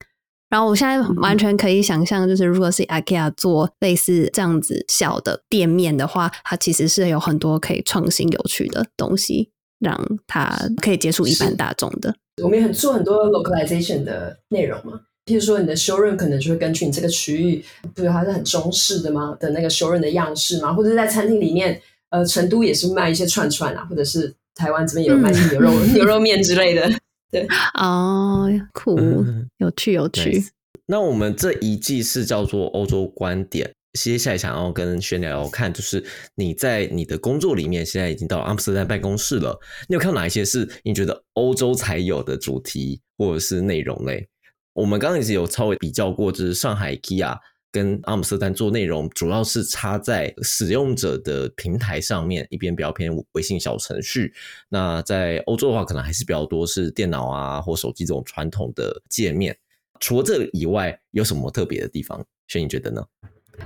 [0.49, 12.15] 然后我现在完全可以想象，就是如果是 IKEA 做类似这样子小的店面的话，它其实是有很多可以创新有趣的东西，让它可以接触一般大众的。
[12.43, 26.91] 我们也很做很多 localization 的内容嘛，譬如说你的 showroom 可能就会根据你这个区域，比如它是很中式的嘛的那个 showroom 的样式嘛，或者是在餐厅里面，呃，成都也是卖一些串串啊，或者是台湾这边也有卖一些牛肉、牛肉面之类的。
[27.31, 28.97] 对，哦，酷，
[29.59, 30.39] 有趣，有趣。
[30.39, 30.49] Nice
[30.87, 36.05] 那我们这一季是叫做欧洲观点，接下来想要跟轩聊聊看，就是
[36.35, 44.29] 你在你的工作里面，现在已经到阿姆斯特丹办公室了，你有看到哪一些是你觉得欧洲才有的主题或者是内容类？
[44.73, 47.39] 我们刚刚也是有稍微比较过，就是上海 IKEA
[47.71, 54.35] 跟阿姆斯特丹做内容，主要是插在使用者的平台上面，一边比较偏微信小程序。
[54.69, 59.57] 那在欧洲的话，可能还是比较多是电脑啊或手机这种传统的界面。
[60.01, 62.27] 除了这以外，有什么特别的地方？
[62.49, 63.05] 轩，你觉得呢？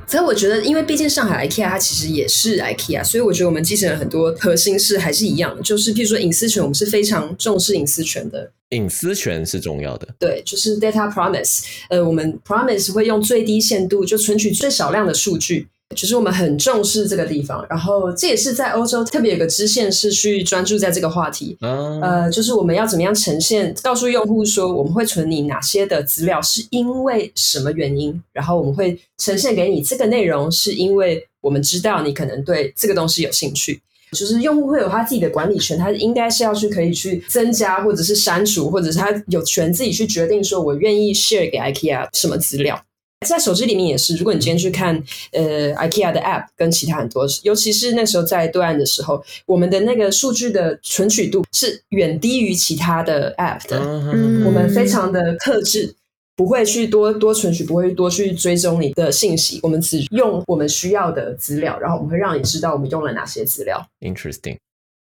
[0.07, 8.51] 所以我觉得，因为毕竟上海 IKEA 它其实也是 IKEA，所以我觉得我们继承了很多核心是还是一样的，就是譬如说隐私权，我们是非常重视隐私权的。
[8.71, 10.07] 隐私权是重要的。
[10.19, 17.65] 对，就是 data promise，呃，我们 promise 会用最低限度就存取最少量的数据，就是我们很重视这个地方。
[17.69, 33.81] 然后这也是在欧洲特别有个支线是去专注在这个话题，嗯，呃，就是我们要怎么样呈现，告诉用户说我们会存你哪些的资料，是因为什么原因，然后我们会呈现给你这个内容，是因为我们知道你可能对这个东西有兴趣。
[34.13, 42.81] 就是用户会有他自己的管理权，他应该是要去可以去增加，或者是删除，或者是他有权自己去决定说我愿意 share 给 IKEA 什么资料。
[43.27, 44.95] 在手机里面也是，如果你今天去看
[45.33, 53.81] 呃 IKEA 的 App 跟其他很多，尤其是那时候在对岸的时候，我们的那个数据的存取度是远低于其他的 App 的。
[53.81, 55.95] 嗯我们非常的克制，
[56.37, 63.85] 不会去多多存取，不会多去追踪你的信息，我们只用我们需要的资料，然后我们会让你知道我们用了哪些资料。
[64.01, 64.59] Interesting，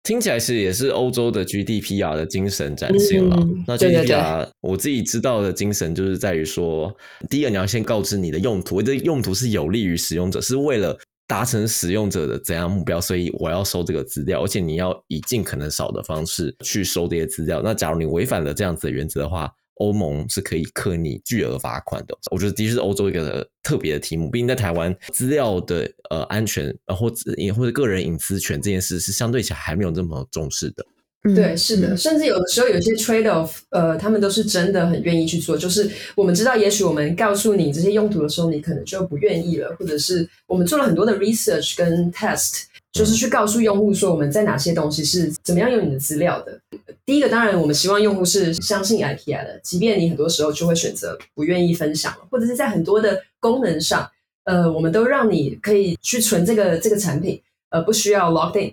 [0.04, 3.36] 听起来是也是欧洲的 GDPR 的精神展现了。
[3.40, 6.94] 嗯那 GDPR 我自己知道的精神就是在于说，
[7.30, 10.94] 第一个你要先告知你的用途，这用途是有利于使用者，是为了
[11.26, 17.62] 达成使用者的怎样目标，所以我要收这个资料，而且你要以尽可能少的方式去收这些资料。
[17.64, 22.16] 那假如你违反了这样子的原则的话，欧盟是可以克你巨额罚款的。
[22.30, 30.84] 我觉得的确是欧洲一个特别的题目，毕竟在台湾资料的呃安全，呃或者也或者个人隐私权这件事是相对起来还没有这么重视的。
[31.26, 35.56] 嗯对，是的，甚至有的时候有一些 trade off，呃，他们都是真的很愿意去做。
[35.56, 46.58] 就是我们知道，也许我们告诉你这些用途的时候，你可能就不愿意了，或者是我们做了很多的 research 跟 test，就是去告诉用户说我们在哪些东西是怎么样用你的资料的。
[47.04, 54.08] 第一个，当然我们希望用户是相信 IKEA 的，即便你很多时候就会选择不愿意分享，或者是在很多的功能上，
[54.44, 58.72] 呃，我们都让你可以去存这个这个产品，呃，不需要 logged in。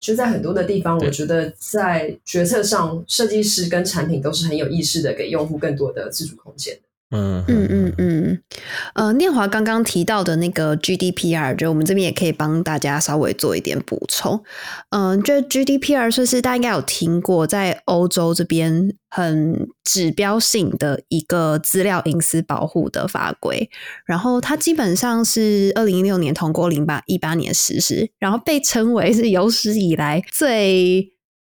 [0.00, 6.82] 就在很多的地方，我觉得在决策上，设计师跟产品都是很有意识的，给用户更多的自主空间的。
[7.12, 8.42] 嗯嗯嗯嗯，
[8.94, 14.42] 呃，念华刚刚提到的那个 GDPR，就我们这边也可以帮大家稍微做一点补充。
[14.90, 23.68] 嗯、就 GDPR 算是大家应该有听过，在欧洲这边很指标性的一个资料隐私保护的法规。
[24.06, 31.11] 然后它基本上是二零一六年通过，零八一八年实施，然后被称为是有史以来最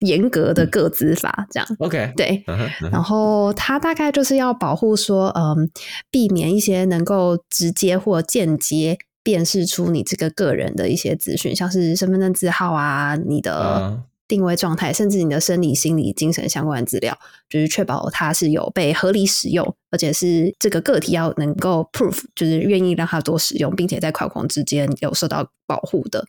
[0.03, 1.67] 严格的个资法，这样。
[1.79, 2.45] ，OK，对，
[2.91, 5.71] 然后它大概就是要保护说，嗯，
[6.11, 14.03] 避免一些能够直接或间接辨识出你这个个人的一些资讯，像是身份证字号啊、你的啊。
[14.29, 17.15] 定位状态，甚至你的生理、心理、精神相关的资料，
[17.51, 26.23] 就是确保它是有被合理使用，而且是这个个体要能够 proof，就是愿意让它多使用，并且在跨框之间有受到保护的。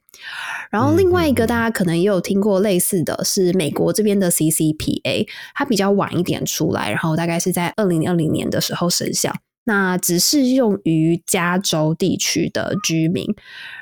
[0.71, 9.33] 然后另外一个大家可能也有听过类似的是美国这边的 CCPA，它比较晚一点出来，然后大概是在二零二零年的时候生效。
[9.65, 13.25] 那只适用于加州地区的居民。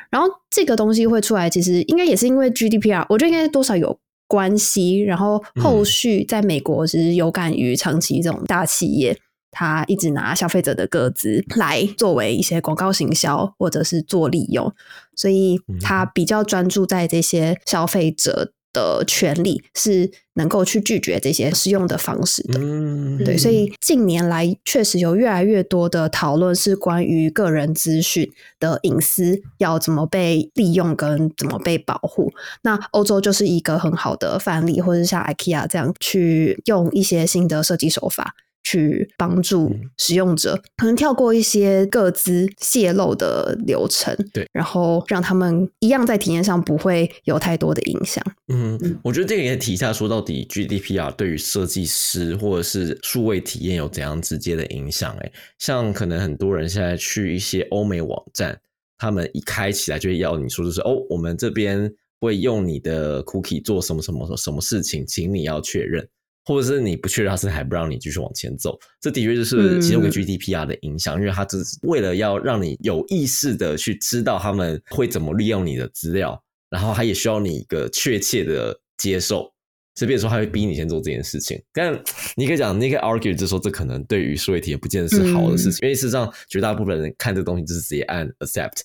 [0.10, 5.00] 然后这个东西会出来，其实应该也是因为 GDPR，我觉得应该多少有关系。
[5.00, 9.16] 然后后续在美国其实有感于长期这种大企业。
[9.52, 14.74] 他一直拿消费者的个资来作为一些广告行销，或者是做利用，
[15.16, 22.58] 所以他比较专注在这些消费者的权利，是能够去拒绝这些使用的方式的。
[22.58, 32.32] 嗯，对，所以近年来确实有越来越多的讨论是关于个人资讯的隐私要怎么被利用跟怎么被保护。
[32.62, 38.36] 那欧洲就是一个很好的范例，或者像 IKEA 这样去用一些新的设计手法。
[38.64, 48.24] 去帮助使用者，可能跳过一些各自泄露的流程，对，然后让他们一样在体验上不会有太多的影响。
[48.48, 55.16] 嗯，我觉得这个也提一下，说到底 GDPR 对于设计师或者是数位体验有怎样直接的影响？
[55.22, 58.60] 哎，像可能很多人现在去一些欧美网站，
[58.98, 66.08] 他们一开起来就会要你说，就是哦，我们这边会用你的 cookie 做什么什么什么事情，请你要确认。
[66.44, 79.54] 或者是你不确认，他是还不让你继续往前走，这的确就是其中一个 GDPR 的影响，因为它只是为了要让你有意识的去知道他们会怎么利用你的资料，然后他也需要你一个确切的接受，
[79.96, 81.62] 所以比如说他会逼你先做这件事情。
[81.72, 81.94] 但
[82.36, 88.82] 你可以讲，你可以 argue 就是说这可能对于数位体也不见得是好的事情，因为事实上绝大部分人看这东西就是直接按 accept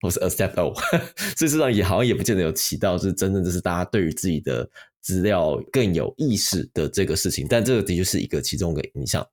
[0.00, 0.72] 或是 accept all，
[1.36, 4.68] 所以事实上也好像也不见得有起到就是真正就是大家对于自己的。
[5.00, 9.26] 资料更有意识的这个事情，但这个的确是一个其中的影响。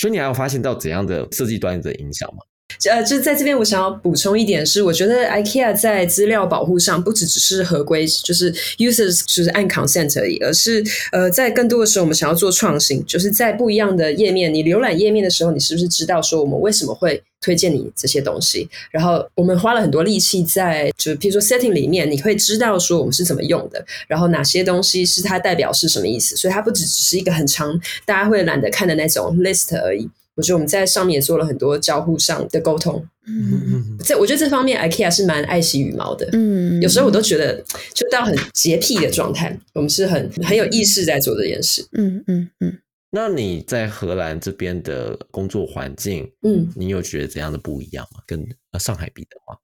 [0.00, 2.42] 所以你还有发现到怎样的设计端的影响吗？
[2.90, 10.82] 呃，就在这边，我想要补充一点是，我觉得 IKEA 在资料保护上不只只是合规，就是 users 就是按 consent 而已，而是
[11.12, 18.68] 呃，在更多的时候，我们想要做创新，就是在不一样的页面，你浏览页面的时候，你是不是知道说我们为什么会推荐你这些东西？
[18.90, 30.08] 然后我们花了很多力气在，就是譬如说 setting 里面，你会知道说我们是怎么用的，然后哪些东西是它代表是什么意思，所以它不只只是一个很长，大家会懒得看的那种 list 而已。
[30.34, 42.78] 我觉得我们在上面也做了很多交互上的沟通，嗯，这我觉得这方面 IKEA 是蛮爱惜羽毛的，嗯，有时候我都觉得就到很洁癖的状态，我们是很很有意识在做这件事，嗯嗯嗯。
[43.14, 48.20] 那你在荷兰这边的工作环境，嗯，你有觉得怎样的不一样吗？
[48.26, 48.42] 跟
[48.80, 49.58] 上海比的话？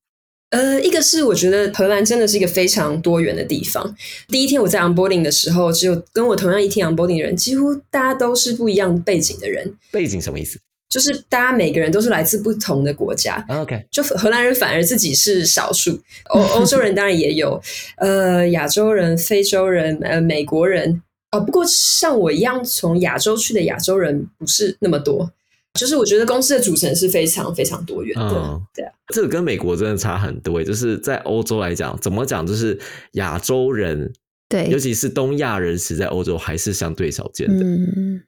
[0.51, 3.95] 呃，一个是我觉得荷兰真的是一个非常多元的地方。
[4.29, 9.75] 第一天我在 onboarding 的时候，只有跟我同样一天 onboarding 的人，几乎大家都是不一样背景的人。
[9.91, 10.59] 背景什么意思？
[10.89, 13.45] 就是大家每个人都是来自不同的国家。
[13.51, 17.61] OK，就荷兰人反而自己是少数，欧欧洲人当然也有，
[17.99, 21.03] 呃，亚洲人、非洲人、呃，美国人。
[21.31, 25.31] 哦，不过像我一样从亚洲去的亚洲人不是那么多。
[25.79, 30.63] 就是我觉得公司的组成是非常非常多元的，对啊，这个跟美国真的差很多。
[30.63, 32.79] 就是在欧洲来讲，怎么讲，就是
[33.13, 34.13] 亚洲人，
[34.49, 37.65] 对，尤其是东亚人，实在欧洲还是相对少见的。
[37.65, 38.21] 嗯。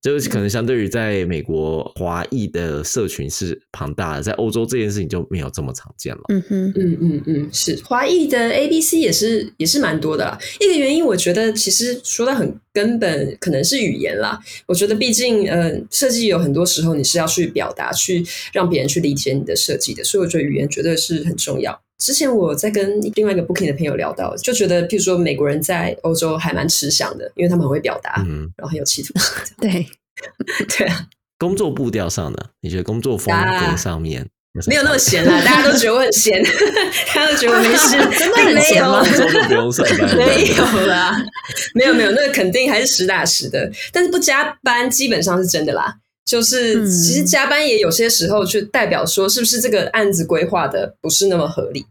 [0.00, 6.22] 就是可能相对于在美国华裔的社群是庞大的，在欧洲这件事情就没有这么常见了。
[6.28, 10.38] 嗯哼，嗯嗯嗯，是华裔的 A B C 也是也是蛮多的啦。
[10.60, 14.40] 一个原因，我觉得其实说的很根本，可能是语言啦。
[14.66, 21.78] 我觉得毕竟，呃，设计有很多时候你是要去表达，去让别人去理解你的设计的，所以我觉得语言绝对是很重要。
[21.98, 29.28] 之前我在跟另外一个 Booking 的朋友聊到，就觉得，譬如说美国人在欧洲还蛮吃香的，因为他们很会表达，嗯，然后很有企图心。
[29.60, 29.86] 对，
[30.78, 31.06] 对啊。
[31.38, 32.38] 工作步调上呢？
[32.60, 34.26] 你觉得工作风格上面
[34.66, 35.40] 没有那么闲啦？
[35.44, 36.42] 大家都觉得我很闲，
[37.14, 39.04] 大家都觉得我没事，真的很闲吗？
[39.46, 40.16] 不用上班？
[40.16, 41.16] 没有啦，
[41.74, 43.70] 没有没有，那个肯定还是实打实的。
[43.92, 45.96] 但是不加班基本上是真的啦。
[46.28, 51.86] 就是其实加班也有些时候就代表说，是不是这个案子规划的不是那么合理？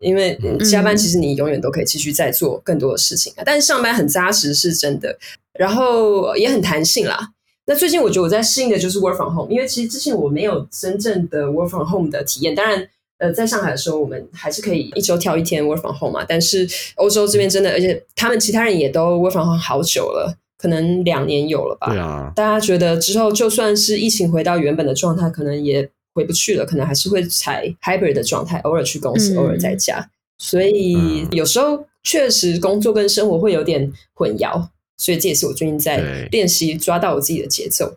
[0.00, 0.36] 因为
[0.68, 3.44] 加班其实你永远都可以继续再做更多的事情啊。
[3.46, 5.16] 但是上班很扎实是真的，
[5.56, 7.30] 然后也很弹性啦。
[7.66, 12.56] 那最近我觉得我在适应的就是 work from home，因为其实之前我没有真正的 work from home 的体验。
[12.56, 16.26] 当然，呃，在上海的时候我们还是可以一周挑一天 work from home 嘛。
[16.28, 20.36] 但是欧洲这边真的，而且他们其他人也都 work from home 好久了。
[20.58, 21.88] 可能两年有了吧？
[21.90, 30.10] 对啊，大家觉得之后就算是疫情回到原本的状态，可能也回不去了，可能还是会采 hybrid 的状态，偶尔去公司，偶尔在家。
[30.38, 37.96] 所以有时候确实工作跟生活会有点混淆，所以这也是我最近在练习抓到我自己的节奏。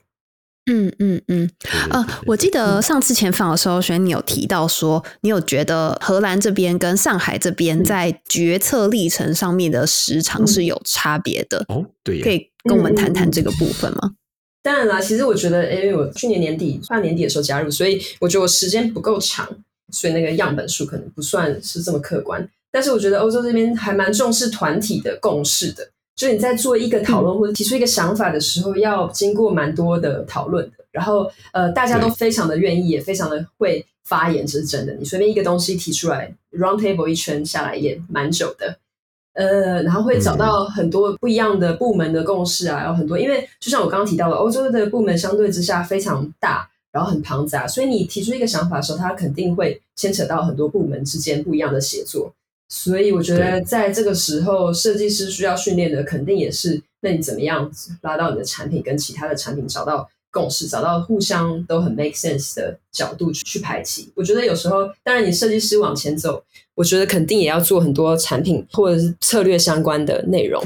[0.71, 1.49] 嗯嗯嗯，
[1.89, 11.87] 呃，我记得上次前访的时候，轩你有提到说，你有觉得荷兰这边跟上海这边在决策历程上面的时长是有差别的哦。
[12.03, 14.15] 对，可以跟我们谈谈这个部分吗？
[14.61, 19.47] 当然啦，其实我觉得，因为我去年年底半年底的时候加入，所以我觉得我时间不够长，
[19.91, 22.47] 所以那个样本数可能不算是这么客观。
[22.71, 25.89] 但是我觉得欧洲这边还蛮重视团体的共识的。
[26.15, 30.73] 就你在做一个讨论或者提出一个想法的时候，要经过蛮多的讨论的。
[30.91, 34.93] 然后，呃，大家都非常的愿意，也非常的会发言，这是真的。
[34.95, 38.77] 你随便一个东西提出来，round table 一圈下来也蛮久的。
[39.39, 52.33] 呃，然后会找到很多不一样的部门的共识啊，有很多，因为就像我刚刚提到的，欧洲的部门相对之下非常大，然后很庞杂，所以你提出一个想法的时候，它肯定会牵扯到很多部门之间不一样的协作。
[52.67, 57.71] 所以我觉得在这个时候，设计师需要训练的肯定也是，那你怎么样
[58.01, 64.11] 拉到你的产品跟其他的产品找到共识，找到互相都很 make sense 的角度去去排期。
[64.15, 66.43] 我觉得有时候，当然你设计师往前走，
[66.75, 70.63] 我觉得肯定也要做很多产品或者是策略相关的内容。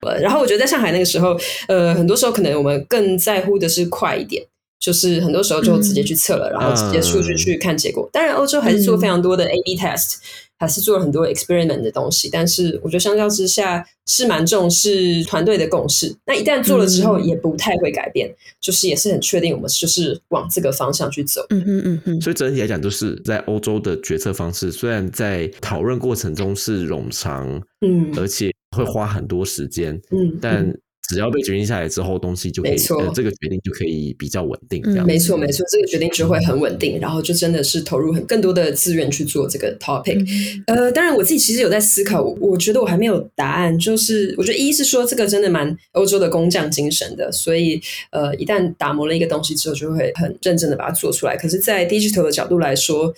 [0.00, 1.38] 呃，然后我觉得在上海那个时候，
[1.68, 4.44] 呃，很多时候可能我们更在乎的是快一点，
[4.82, 8.10] 就是很多时候就直接去测了，然后直接数据去看结果。
[8.12, 10.16] 当然，欧洲还是做非常多的 A/B test。
[10.58, 16.14] 还是做了很多 experiment 的东西，但是我觉得相较之下是蛮重视团队的共识。
[16.24, 21.44] 那一旦做了之后，也不太会改变，就是也是很确定我们就是往这个方向去走。
[21.50, 22.20] 嗯嗯嗯嗯。
[22.20, 30.72] 所以整体来讲，就是在欧洲的决策方式，虽然在讨论过程中是冗长，嗯，而且会花很多时间，嗯，但。
[31.08, 32.76] 只要被决定下来之后，东西就可以，
[33.14, 34.82] 这个决定就可以比较稳定。
[34.84, 40.24] 这样，没错没错，这个决定就会很稳定，然后就真的是投入很更多的资源去做这个 topic。
[40.66, 43.76] 呃，当然我自己其实有在思考，我觉得我还没有答案。
[43.78, 47.80] 就是我觉得一是说这个真的蛮欧洲的工匠精神的，所以
[48.10, 51.36] 呃，一旦打磨了一个东西之后，就会很认真的把它做出来。
[51.36, 53.12] 可是，在 digital 的角度来说，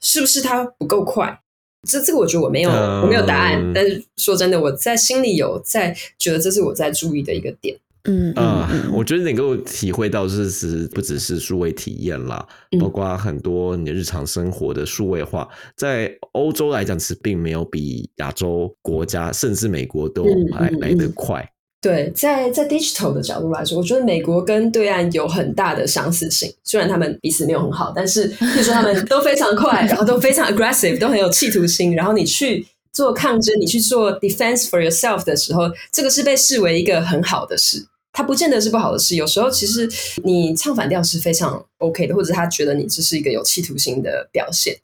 [0.00, 1.40] 是不是它不够快？
[1.88, 7.76] 这这个我觉得我没有我没有答案，但是说真的，我在心里有在觉得这是我在注意的一个点。
[8.04, 12.48] 嗯啊，我觉得能够体会到，是是不只是数位体验啦，
[12.80, 21.46] 包括很多你的日常生活的数位化，在欧洲来讲，其实并没有比亚洲国家甚至美国都来来得快。
[21.82, 26.52] 对，在在 digital 的角度来说，我觉得美国跟对岸有很大的相似性。
[26.62, 31.94] 虽然他们彼此没有很好，但是比如说他们都非常快， 然后都非常 aggressive，都很有企图心。
[31.94, 37.86] 然后你去做抗争，你去做 defense for yourself 的时候，这个是被视为一个很好的事。
[38.12, 39.16] 它不见得是不好的事。
[39.16, 39.88] 有时候其实
[40.22, 44.76] 你唱反调是非常 OK 的，或者他觉得你这是一个有企图心的表现。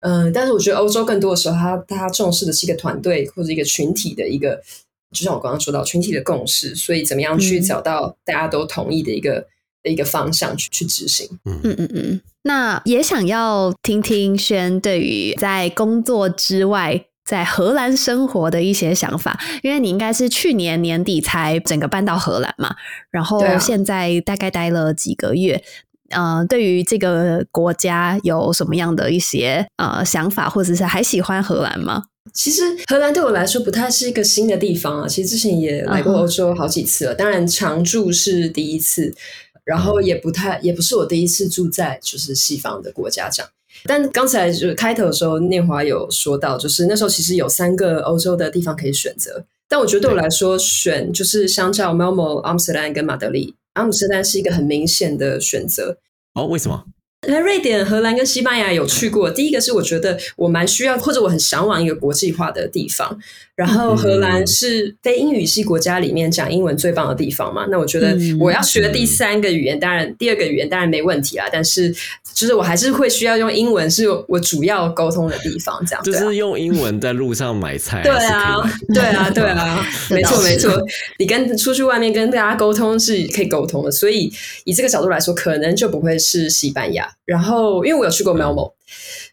[0.00, 4.60] 嗯，但是我觉得欧洲更多的时候，他他重视的是一个团队或者一个群体的一个。
[5.12, 9.46] 就像我刚刚说到群体的共识，所以怎么样去找到大家都同意的一个
[9.82, 11.28] 的一个方向去去执行？
[11.44, 12.20] 嗯嗯嗯。
[12.44, 22.74] 那也想要听听轩对于在工作之外在荷兰生活的一些想法，因为你应该是去年年底才整个搬到荷兰嘛，
[23.10, 25.62] 然后现在大概待了几个月。
[26.10, 32.02] 呃，对于这个国家有什么样的一些呃想法，或者是还喜欢荷兰吗？
[32.32, 35.08] 其实荷兰对我来说不太是一个新的地方啊。
[35.08, 39.14] 其实之前也来过欧洲好几次了，当然常住是第一次，
[39.64, 43.50] 然后也不太也不是我第一次住在就是西方的国家这样。
[43.84, 55.96] 但刚才就开头的时候，念华有说到，就是那时候其实有三个欧洲的地方可以选择，但我觉得对我来说，选就是相较 Malmo、阿姆斯特丹跟马德里，阿姆斯特丹是一个很明显的选择。
[56.34, 56.84] 哦，为什么？
[57.28, 59.30] 那瑞典、荷兰跟西班牙有去过。
[59.30, 63.18] 第一个是我觉得我蛮需要，或者我很向往一个国际化的地方。
[63.54, 67.66] 然后荷兰是非英语系国家里面讲英文最棒的地方嘛？
[67.70, 71.44] 那我觉得我要学第三个语言，当然第二个语言当然没问题啦。
[71.52, 71.94] 但是
[72.34, 75.80] 就是我还是会需要用英文，是我主要沟通的地方。
[75.86, 78.02] 这样就是用英文在路上买菜。
[78.02, 78.56] 对啊，
[78.92, 80.72] 对啊，对啊，没错没错。
[81.18, 84.32] 你跟出去外面跟大家沟通是可以沟通的，所以
[84.64, 87.11] 以这个角度来说，可能就不会是西班牙。
[87.24, 88.72] 然后因为我有去过 Melbourne。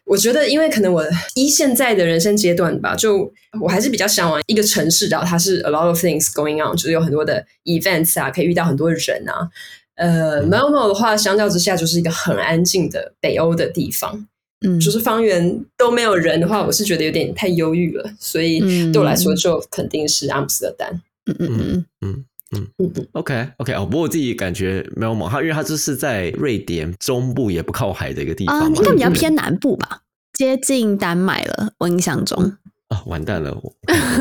[0.04, 1.04] 我觉得，因为可能我
[1.34, 9.48] 一现在的人生阶段吧，就我还是比较向往一个城市，然后它是 a lot of things going on，就是有很多的 events 啊，可以遇到很多人啊。
[9.96, 14.26] 呃，Melbourne 的话，相较之下就是一个很安静的北欧的地方，
[14.66, 18.60] 嗯，就是方圆都没有人的话，我是觉得有点太忧郁了，所以
[18.90, 20.90] 对我来说，就肯定是阿姆斯特丹。
[21.26, 22.24] 嗯嗯嗯嗯
[22.56, 22.66] 嗯。
[22.78, 30.00] 嗯，OK OK 哦，不过我自己感觉 Melbourne，它因为它就是在瑞典中部，也不靠海的一个地方，应该比较偏南部吧。
[30.32, 32.56] 接近丹麦了，我印象中
[32.90, 33.56] 啊，完蛋了！
[33.62, 33.72] 我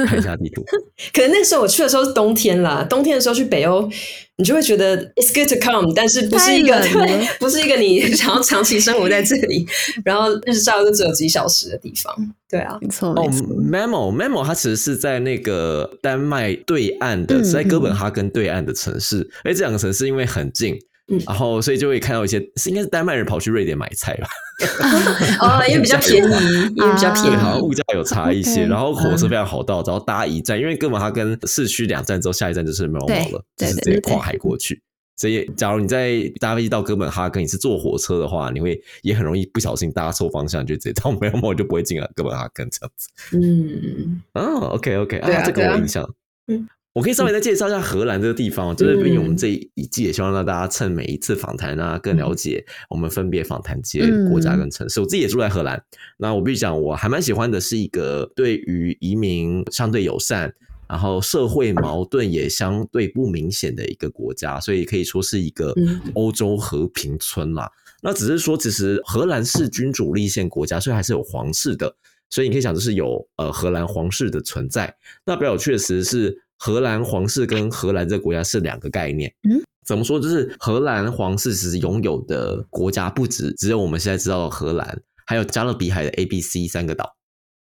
[0.06, 0.64] 看一下地图，
[1.12, 2.86] 可能那时候我去的时候是冬天啦。
[2.88, 3.90] 冬天的时候去北欧，
[4.38, 9.66] 你就会觉得 it's good to come，但是不是一个对，不是一个你 想要长期生活在这里，
[10.06, 12.16] 然后日照就只有几小时的地方。
[12.48, 13.10] 对啊，没错。
[13.10, 13.28] 哦
[13.60, 19.28] ，Memo Memo，它其实是在那个丹麦对岸的，是在哥本哈根对岸的城市。
[19.44, 20.78] 哎，这两个城市因为很近。
[21.26, 24.28] 然后，所以就会看到一些是应该是丹麦人跑去瑞典买菜吧？
[25.42, 26.28] 哦，因为比较 便宜，
[26.76, 28.66] 因为比较便宜，好像物价有差一些。
[28.66, 34.82] 然后火车非常好到，然后搭一站，因为哥本哈根市区两站之后，下一站就是 Malmo 了，就是直接跨海过去。
[35.16, 43.10] 所以，假如你在搭飞机到哥本哈根，你是坐火车的话，你会也很容易不小心搭错方向，就直接到没有没有就不会进了哥本哈根这样子。
[43.38, 46.10] 嗯，哦，OK OK，对啊这个我印象。
[46.48, 55.00] 嗯我可以稍微再介绍一下荷兰这个地方，就是毕竟我们嗯这一季也希望让大家趁每一次访谈啊，更了解我们分别访谈这些国家跟城市。
[55.00, 55.84] 我自己也住在荷兰，
[56.18, 60.54] 那我必须讲，我还蛮喜欢的是一个对于移民相对友善。
[60.90, 67.72] 然后社会矛盾也相对不明显的一个国家，所以可以说是一个嗯欧洲和平村啦。
[68.02, 71.96] 那只是说，其实荷兰是君主立宪国家，所以还是有皇室的。
[72.32, 74.96] 所以你可以想，就是有呃荷兰皇室的存在。
[75.28, 79.34] 那比较有趣的是荷兰皇室跟荷兰这个国家是两个概念。
[79.50, 80.20] 嗯，怎么说？
[80.20, 87.16] 就是荷兰皇室其实拥有的国家不止只有我们现在知道的荷兰，还有加勒比海的 A、B、C 三个岛。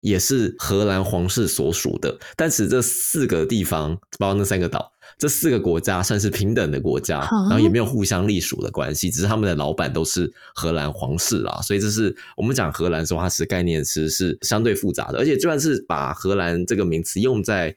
[0.01, 17.75] 也是荷兰皇室所属的，但是这四个地方，包括那三个岛，这四个国家算是平等的国家，然后也没有互相隶属的关系，只是他们的老板都是荷兰皇室啦，所以这是我们讲荷兰的时候，它是概念其实是相对复杂的，而且就算是把荷兰这个名词用在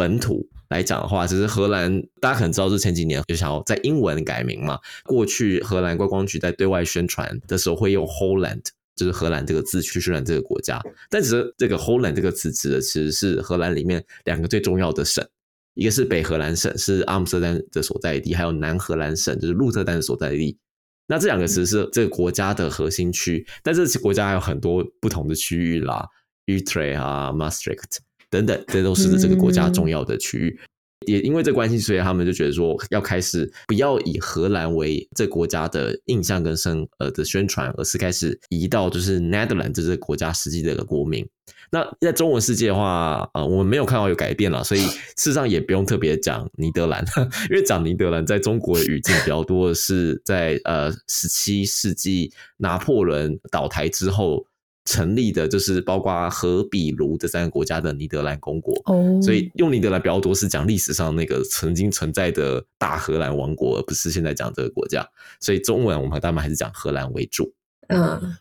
[0.00, 8.62] 本土来讲的话，其实荷兰大家可能知道，是前几年就想要在英文改名嘛，过去荷兰观光局在对外宣传的时候会用 Holland。
[8.96, 10.78] 就是荷兰这个字去宣传这个国家，
[11.08, 15.26] 但其实这个 Holland 这个词指的其实是荷兰里面两个最重要的省，
[15.72, 20.58] 一个是北荷兰省，是阿姆斯特丹的所在地，还有南荷兰省，就是鹿特丹的所在地。
[21.06, 26.06] 那这两个词是这个国家的核心区，但这国家还有很多不同的区域啦
[26.44, 30.58] ，Utrecht 啊、Maastricht 等等，这都是这个国家重要的区域。
[31.06, 41.26] 也因为这关系，所以他们就觉得说，要开始不要以荷兰为这国家的印象跟生呃的宣传，而是开始移到就是 Netherlands 这个国家实际的一个国民。
[41.72, 44.80] 那在中文世界的话，呃，我们没有看到有改变了，所以
[45.16, 47.02] 事实上也不用特别讲尼德兰，
[47.48, 54.44] 因为讲尼德兰在中国的语境比较多的是在呃十七世纪拿破仑倒台之后
[54.84, 58.74] 成立的，就是包括荷比卢这三个国家的尼德兰公国。
[58.86, 65.06] 哦，所以用尼德兰比较多是讲历史上那个曾经存在的大荷兰王国，而不是现在讲这个国家。
[65.40, 67.52] 所以中文我们和他们还是讲荷兰为主。
[67.88, 68.36] 嗯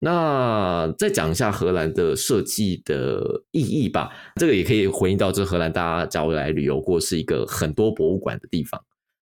[0.00, 8.78] 那再讲一下荷兰的设计的意义吧，这个也可以回应到这荷兰大家假如来旅游过是一个很多博物馆的地方。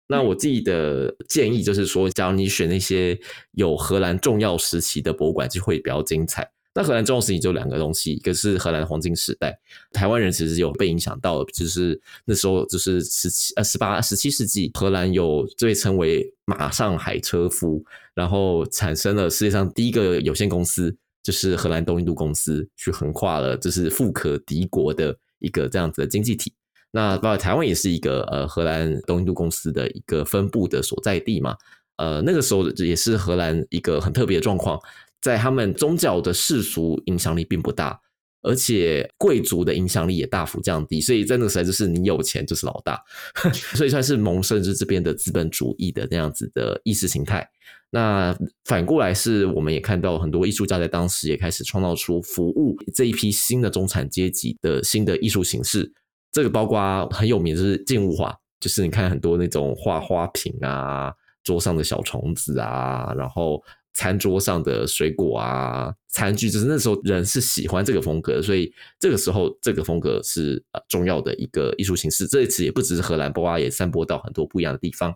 [0.08, 3.16] 那我自己的建议就是说，假如你选那些
[3.52, 6.50] 有荷兰重要时期的博物馆，就会比较精彩。
[6.74, 9.58] 那荷兰重要事情就两个东西，一个是荷兰黄金时代，
[9.92, 26.54] 台湾人其实有被影响到，就是那时候就是十七呃十八十七世纪，荷兰有被称为马上海车夫，然后产生了世界上第一个有限公司，就是荷兰东印度公司，去横跨了就是富可敌国的一个这样子的经济体。
[26.90, 31.54] 那包括台湾也是一个呃荷兰东印度公司的一个分部的所在地嘛，
[31.96, 34.80] 呃那个时候也是荷兰一个很特别的状况。
[35.22, 38.00] 在他们宗教的世俗影响力并不大，
[38.42, 43.00] 而且贵族的影响力也大幅降低，所以在那个时代就是你有钱就是老大，
[43.76, 47.48] 所以算是萌生是这边的资本主义的那样子的意识形态。
[47.90, 55.92] 那反过来是我们也看到很多艺术家在当时也开始创造出服务这一批新的中产阶级的新的艺术形式，
[56.32, 61.12] 这个包括很有名就是静物画，就是你看很多那种画花瓶啊，
[61.44, 63.62] 桌上的小虫子啊，然后。
[63.94, 72.26] 餐桌上的水果啊，餐具，就是那时候人是喜欢这个风格，所以这个时候这个风格是呃重要的一个艺术形式。
[72.26, 75.14] 这一次也不只是荷兰，包括也散播到很多不一样的地方。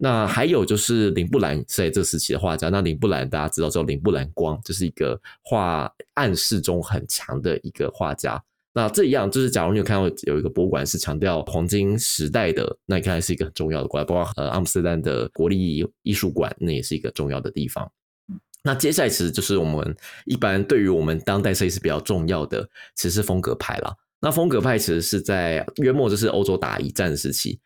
[0.00, 8.40] 那还有就是林布兰在这时期的画家，那林布兰大家知道叫林布兰光，就是一个画暗示中很强的一个画家。
[8.74, 17.90] 那这一样就是，假如你有看到有一个博物馆是强调黄金时代的，那你看是一个很重要的国家，包括呃阿姆斯特丹的国立艺术馆，那也是一个重要的地方。
[18.62, 19.96] 那接下来其实就是我们
[20.26, 23.94] 一般对于我们当代设计师比较重要的，其实是风格派啦。
[24.20, 27.60] 那风格派其实是在约莫就是欧洲打一战时期，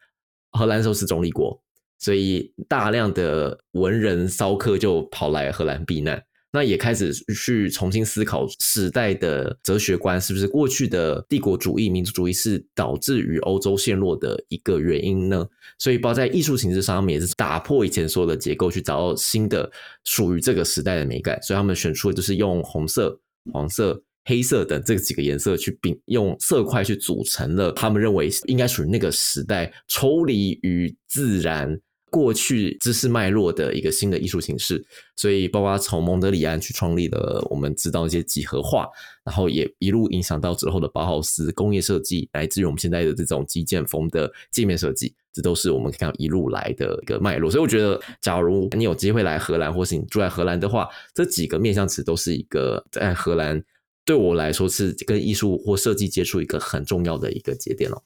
[0.50, 1.58] 荷兰时候是中立国，
[1.98, 6.22] 所以大量的文人骚客就跑来荷兰避难。
[6.54, 15.48] 那也开始去重新思考时代的哲学观，是不是过去的帝国主义、民族主义是导致于欧洲陷落的一个原因呢？
[15.78, 19.70] 所以，包在艺术形式上，他们也是打破以前所有的结构，去找到新的
[20.04, 21.40] 属于这个时代的美感。
[21.42, 23.18] 所以，他们选出的就是用红色、
[23.50, 31.80] 黄色、黑色等这几个颜色去并用色块去组成了他们认为应该属于那个时代抽离于自然。
[32.12, 34.84] 过去知识脉络的一个新的艺术形式，
[35.16, 38.86] 所以包括从蒙德里安去创立了我们知道一些几何画，
[39.24, 47.50] 然后也一路影响到之后的包豪斯工业设计，乃至于我们现在的这种极简风的界面设计，这都是我们看到一路来的一个脉络。
[47.50, 53.64] 所以我觉得，假如你有机会来荷兰，或是你住在荷兰的话，这几个面向词都是一个在荷兰
[54.04, 58.02] 对我来说是跟艺术或设计接触一个很重要的一个节点哦。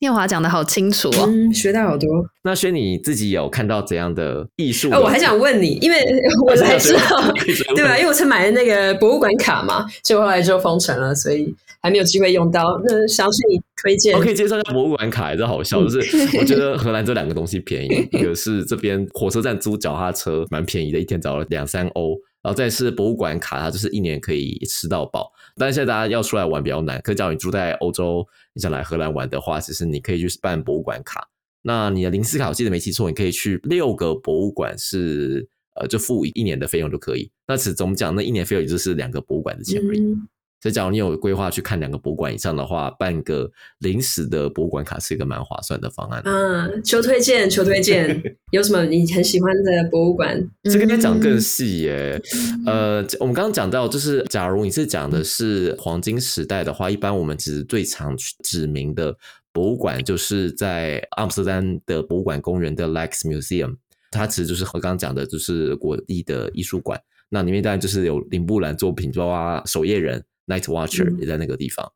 [0.00, 2.08] 念华讲的好清楚哦，嗯，学到好多。
[2.44, 4.88] 那轩，你自己有看到怎样的艺术？
[4.92, 5.98] 哦，我还想问你，因为
[6.46, 7.32] 我才知道，
[7.74, 7.96] 对吧？
[7.98, 12.80] 因为我才买了那个博物馆卡嘛，所以后来就封城了，所以还没有机会用到。
[12.84, 22.16] 那想请你推荐，我可以介绍一下博物馆卡，这好笑，就是我觉得荷兰这两个东西便宜， 一个是这边火车站租脚踏车蛮便宜的，一天只要两三欧。
[22.42, 25.30] 然后再是博物馆卡，它就是一年可以吃到饱。
[25.56, 28.24] 但是现在大家要出来玩比较难，可假如你住在欧洲，
[28.54, 31.28] 你想来荷兰玩的话，其实你可以去办博物馆卡。
[31.62, 37.30] 那你的零斯卡，我记得没记错，你可以去六个博物馆，是呃就付一年的费用就可以。
[37.46, 40.16] 那只怎么讲，那一年费用也就是两个博物馆的钱而已。
[40.60, 43.48] 所以，假如你有规划去看两个博物馆以上的话，办个
[43.78, 46.20] 临时的博物馆卡是一个蛮划算的方案。
[46.24, 50.36] 嗯，求推荐，求推荐， 有什么你很喜欢的博物馆？
[50.64, 52.20] 这个要讲更细耶。
[52.66, 59.16] 呃，我们刚刚讲到，就是假如你是讲的是黄金时代的话，一般我们其实最常指明的
[59.52, 63.76] 博物馆，就是在阿姆斯特丹的博物馆公园的 Lex Museum，
[64.10, 67.00] 它其实就是和刚刚讲的，就是国立的艺术馆。
[67.28, 70.20] 那里面当然就是有林布兰作品，包括守夜人。
[70.48, 71.92] Night Watcher 也在那个地方。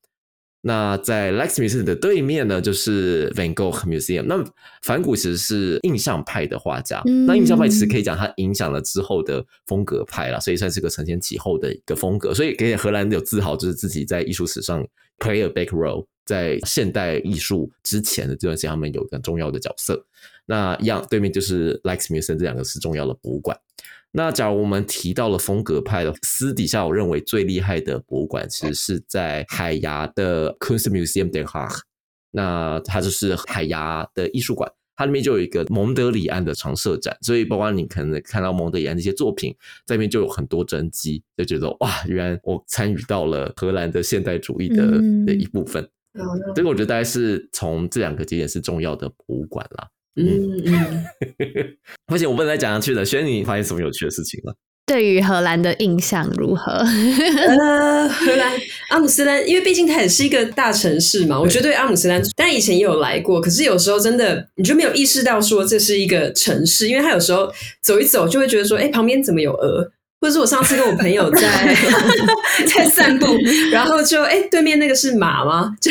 [0.65, 4.23] 那在 Lex Museum 的对面呢，就是 Van Gogh Museum。
[4.29, 4.45] 那
[4.85, 12.33] 梵谷其实是印象派的画家，那印象派其实可以讲他影响了之后的风格派了，所以算是个承前启后的一个风格。
[12.33, 14.87] 所以给荷兰有自豪，就是自己在艺术史上
[15.19, 20.07] play a big role，在现代艺术之前的这段时间，他们有一个重要的角色。
[20.47, 23.59] 那一样对面就是 Lex Museum，这两个是重要的博物馆。
[24.15, 31.81] 那假如我们提到了风格派的，私底下我认为最厉害的博物馆，其实是在海牙的 Kunstmuseum Den Haag。
[32.31, 39.55] 那它就是海牙的艺术馆，它里面就有一个蒙德里安的常设展，所以包括你可能看到蒙德里安这些作品，
[39.87, 44.87] 在里面就有很多真迹，就觉得哇，原来我参与到了荷兰的现代主义的
[45.27, 45.87] 的一部分。
[46.55, 49.89] 这个我觉得大概是从这两个节点是重要的博物馆啦。
[50.17, 51.05] 嗯嗯，
[52.07, 53.05] 不行，我不能再讲下去了。
[53.05, 54.55] 轩，你发现什么有趣的事情了？
[54.85, 56.73] 对于荷兰的印象如何？
[56.73, 58.53] 呃，荷兰
[58.89, 61.41] 阿姆斯特丹，因为毕竟它也是一个大城市嘛。
[61.41, 67.51] 我觉得对阿姆斯特丹，但以前也有来过，可是有时候真的你就没有意识到说这是一个城市，因为它有时候
[67.81, 69.91] 走一走就会觉得说，哎，旁边怎么有鹅？
[70.23, 71.77] 或者是我上次跟我朋友在
[72.73, 73.27] 在散步，
[73.73, 75.77] 然后就哎，对面那个是马吗？
[75.83, 75.91] 就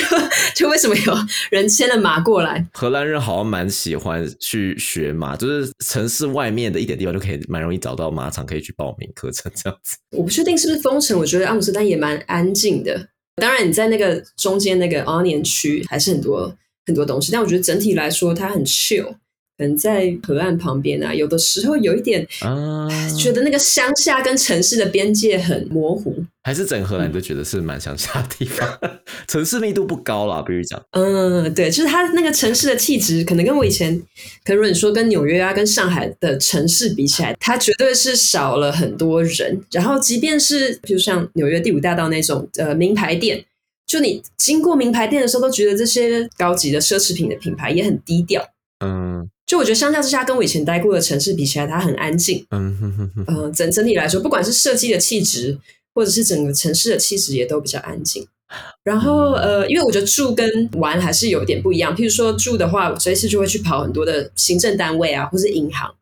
[0.55, 1.13] 就为什么有
[1.49, 2.65] 人牵了马过来？
[2.71, 9.97] 荷兰人好像蛮喜欢去学马，就是城市外面的一点地方就可以蛮容易找到马场，可以去报名课程这样子。
[10.15, 13.09] 我不确定是不是封城，我觉得阿姆斯特丹也蛮安静的。
[13.35, 16.55] 当然，你在那个中间那个 Onion 区还是很多
[16.85, 19.15] 很多东西，但我觉得整体来说它很 chill。
[19.61, 26.15] 可能在河岸旁边啊，有的时候有一点啊，觉得那个乡下跟城市的边界很模糊。
[26.41, 28.67] 还是整荷兰都觉得是蛮乡下的地方，
[29.29, 30.81] 城市密度不高啦，比如讲。
[30.93, 34.01] 嗯，对，就是它那个城市的气质，可能跟我以前，
[34.43, 39.61] 可能你说跟纽约啊、跟上海的城市比起来，它绝对是少了很多人。
[39.71, 43.45] 然后，即便是比如像纽约第五大道那种呃名牌店，
[43.85, 48.43] 就你经过名牌店的时候，都觉得这些高级的奢侈品的品牌也很低调。
[48.83, 49.29] 嗯。
[49.51, 52.45] 就我觉得相较之下，跟我以前待过的城市比起来，它很安静。
[52.51, 53.25] 嗯哼哼哼。
[53.27, 55.57] 嗯，整整体来说，不管是设计的气质，
[55.93, 58.25] 或者是整个城市的气质，也都比较安静。
[58.85, 61.93] 然后呃，因为我觉得住跟玩还是有点不一样。
[61.93, 65.93] 譬如说住的话，我这次就会去跑很多的行政单位啊，或是银行。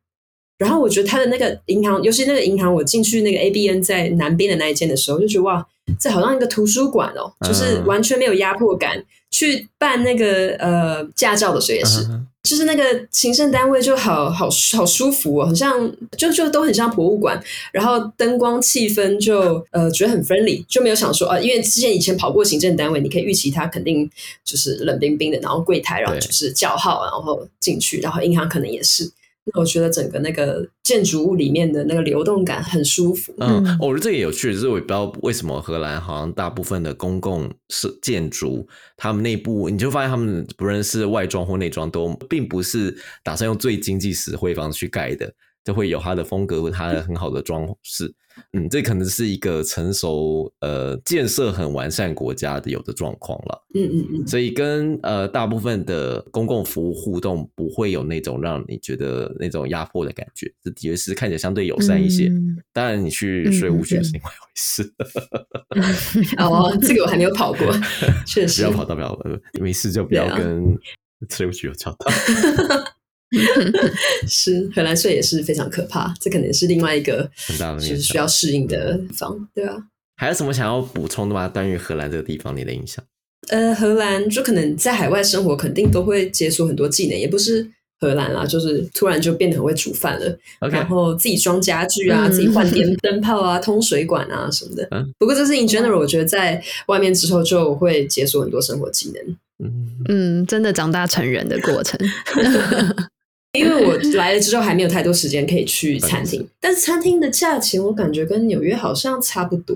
[0.59, 5.65] 然后我觉得它的那个银行，尤其那个银行，我进去那个 ABN 在南边的那一间的时候，就觉得哇，
[5.99, 9.03] 这好像一个图书馆哦，就是完全没有压迫感。
[9.31, 12.05] 去办那个呃驾照的时候也是。
[12.49, 17.39] 就是那个行政单位就好好好舒服哦，很像就就都很像博物馆，
[17.71, 24.09] 然后灯光气氛就呃觉得很 friendly，就没有想说啊，因为之前以前跑过行政单位，你可以预期它肯定
[24.43, 29.11] 就是冷冰冰的，然后柜台，然后就是叫号，然后进去，然后银行可能也是。
[29.55, 33.33] 我觉得整个那个建筑物里面的那个流动感很舒服。
[33.39, 45.33] 嗯，我觉得这也有趣，就是我也不知道为什么荷兰好像大部分的公共是建筑，他们内部你就发现他们不论是外装或内装，都并不是打算用最经济实惠方式去盖的，
[45.63, 48.05] 就会有它的风格和它的很好的装饰。
[48.05, 48.13] 嗯，
[48.69, 53.65] 这可能是一个成熟呃建设很完善国家的有的状况了。
[53.75, 62.31] 嗯嗯嗯，所以跟呃大部分的公共服务互动不会有那种让你觉得那种压迫的感觉，这的确是看起来相对友善一些。
[62.73, 64.93] 当然，你去税务局是另外一回事。
[66.37, 67.71] 哦，这个我还没有跑过，
[68.25, 69.19] 确实 不要跑到不要
[69.59, 70.77] 没事就不要跟
[71.29, 72.11] 税务局有找到。
[74.27, 79.75] 是荷兰税也是非常可怕，这可能是另外一个很大的就是需要适应的地方，对啊。
[80.17, 81.47] 还有什么想要补充的吗？
[81.47, 83.03] 关于荷兰这个地方你的印象？
[83.47, 87.65] 呃，荷兰就可能在海外生活，肯定都会解锁很多技能，也不是
[88.01, 90.38] 荷兰啦，就是突然就变得很会煮饭了
[90.69, 94.86] 然后自己装家具啊，嗯自己换电 灯泡啊，通水管啊什么的。
[94.91, 99.38] 嗯不过这是 in general，我觉得在外面之后就会解锁很多生活技能。
[99.63, 101.97] 嗯，嗯，真的长大成人的过程。
[103.53, 109.75] 因为我来了之后还没有太多时间可以去 餐厅，但是餐厅的价钱我感觉跟纽约好像差不多，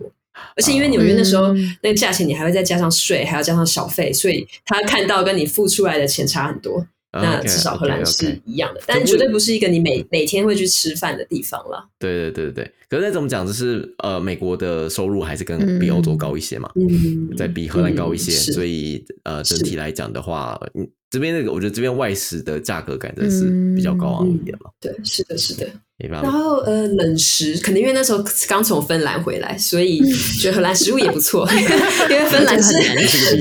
[0.56, 6.86] 而且因为纽约那时候嗯那个价钱你还会再加上税，还要加上小费，所以他看到跟你付出来的钱差很多。
[7.14, 11.88] 那至少荷兰是一样的，但绝对不是一个你每每天会去吃饭的地方了。
[12.00, 12.72] 对对对对对。
[12.90, 13.46] 可是再怎么讲？
[13.46, 25.68] 就是呃，美国的收入还是跟比欧洲高一些嘛，嗯，再比荷兰高一些，嗯所以呃，整体来讲的话，嗯，这边那个我觉得这边外食的价格感觉是比较高昂一点嘛，对，是的，是的。
[25.98, 26.38] 没办然法。
[26.38, 30.02] 后呃，冷食可能因为那时候刚从芬兰回来，所以
[30.42, 31.48] 觉得荷兰食物也不错，
[32.10, 32.76] 因为芬兰 是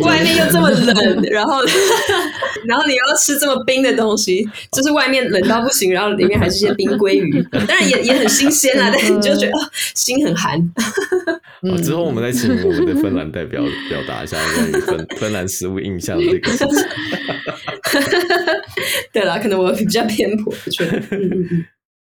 [0.02, 1.62] 外面又这么冷， 然后
[2.66, 10.58] 然后你要吃这么冰的东西，就是外面冷到不行，然后里面还是一些冰鲑鱼，当然也也很新鲜啊，但是你就觉得、哦、心很寒。
[11.62, 16.76] 哦之后我们再请我们的芬兰代表表达一下关于芬芬兰食物印象的这个事情。
[19.12, 20.98] 对啦，可能我比较偏颇，我觉得。
[20.98, 21.64] 嗯嗯嗯。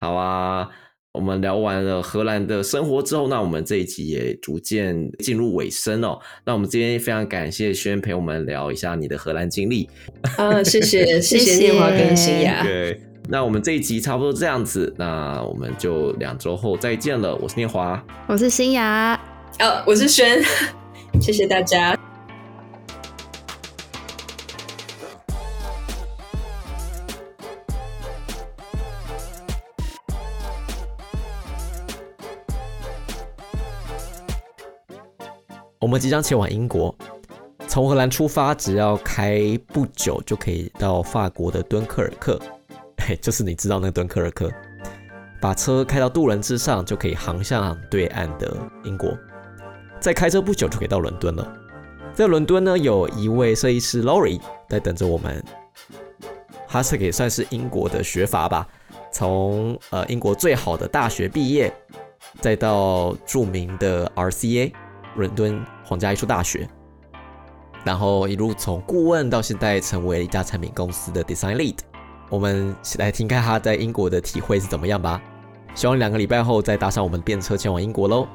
[0.02, 0.66] 好啊，
[1.12, 6.18] 我们聊完了荷兰的生活之后，那我们这一集也逐渐进入尾声哦。
[6.42, 9.86] 那我们今天非常感谢轩陪我们聊一下你的荷兰经历。
[10.38, 12.98] 啊，谢谢谢谢谢谢念华跟新雅，对，
[13.28, 17.36] 那我们这一集差不多这样子，那我们就两周后再见了。
[17.36, 19.20] 我是念华，我是新雅，
[19.58, 20.42] 哦，我是轩，
[21.20, 21.94] 谢谢大家。
[35.90, 36.94] 我们即将前往英国，
[37.66, 42.40] 从荷兰出发，只要开不久就可以到法国的敦刻尔克，
[42.98, 44.48] 嘿， 就是你知道那个敦刻尔克。
[45.40, 49.12] 把车开到渡轮之上，就可以航向对岸的英国。
[49.98, 51.52] 再开车不久就可以到伦敦了。
[52.14, 55.42] 在伦敦呢，有一位设计师 Laurie 在等着我们。
[56.68, 58.64] 他是也算是英国的学阀吧，
[59.10, 61.74] 从呃英国最好的大学毕业，
[62.40, 64.72] 再到著名的 RCA
[65.16, 65.60] 伦敦
[65.90, 66.68] 皇家艺术大学，
[67.84, 71.78] 然后一路从顾问到现在成为一家产品公司的 Design Lead。
[72.28, 75.20] 我们来听看他在英国的体会是怎么样吧。
[75.74, 78.28] 希望两个礼拜后再搭上我们便车前往英国喽。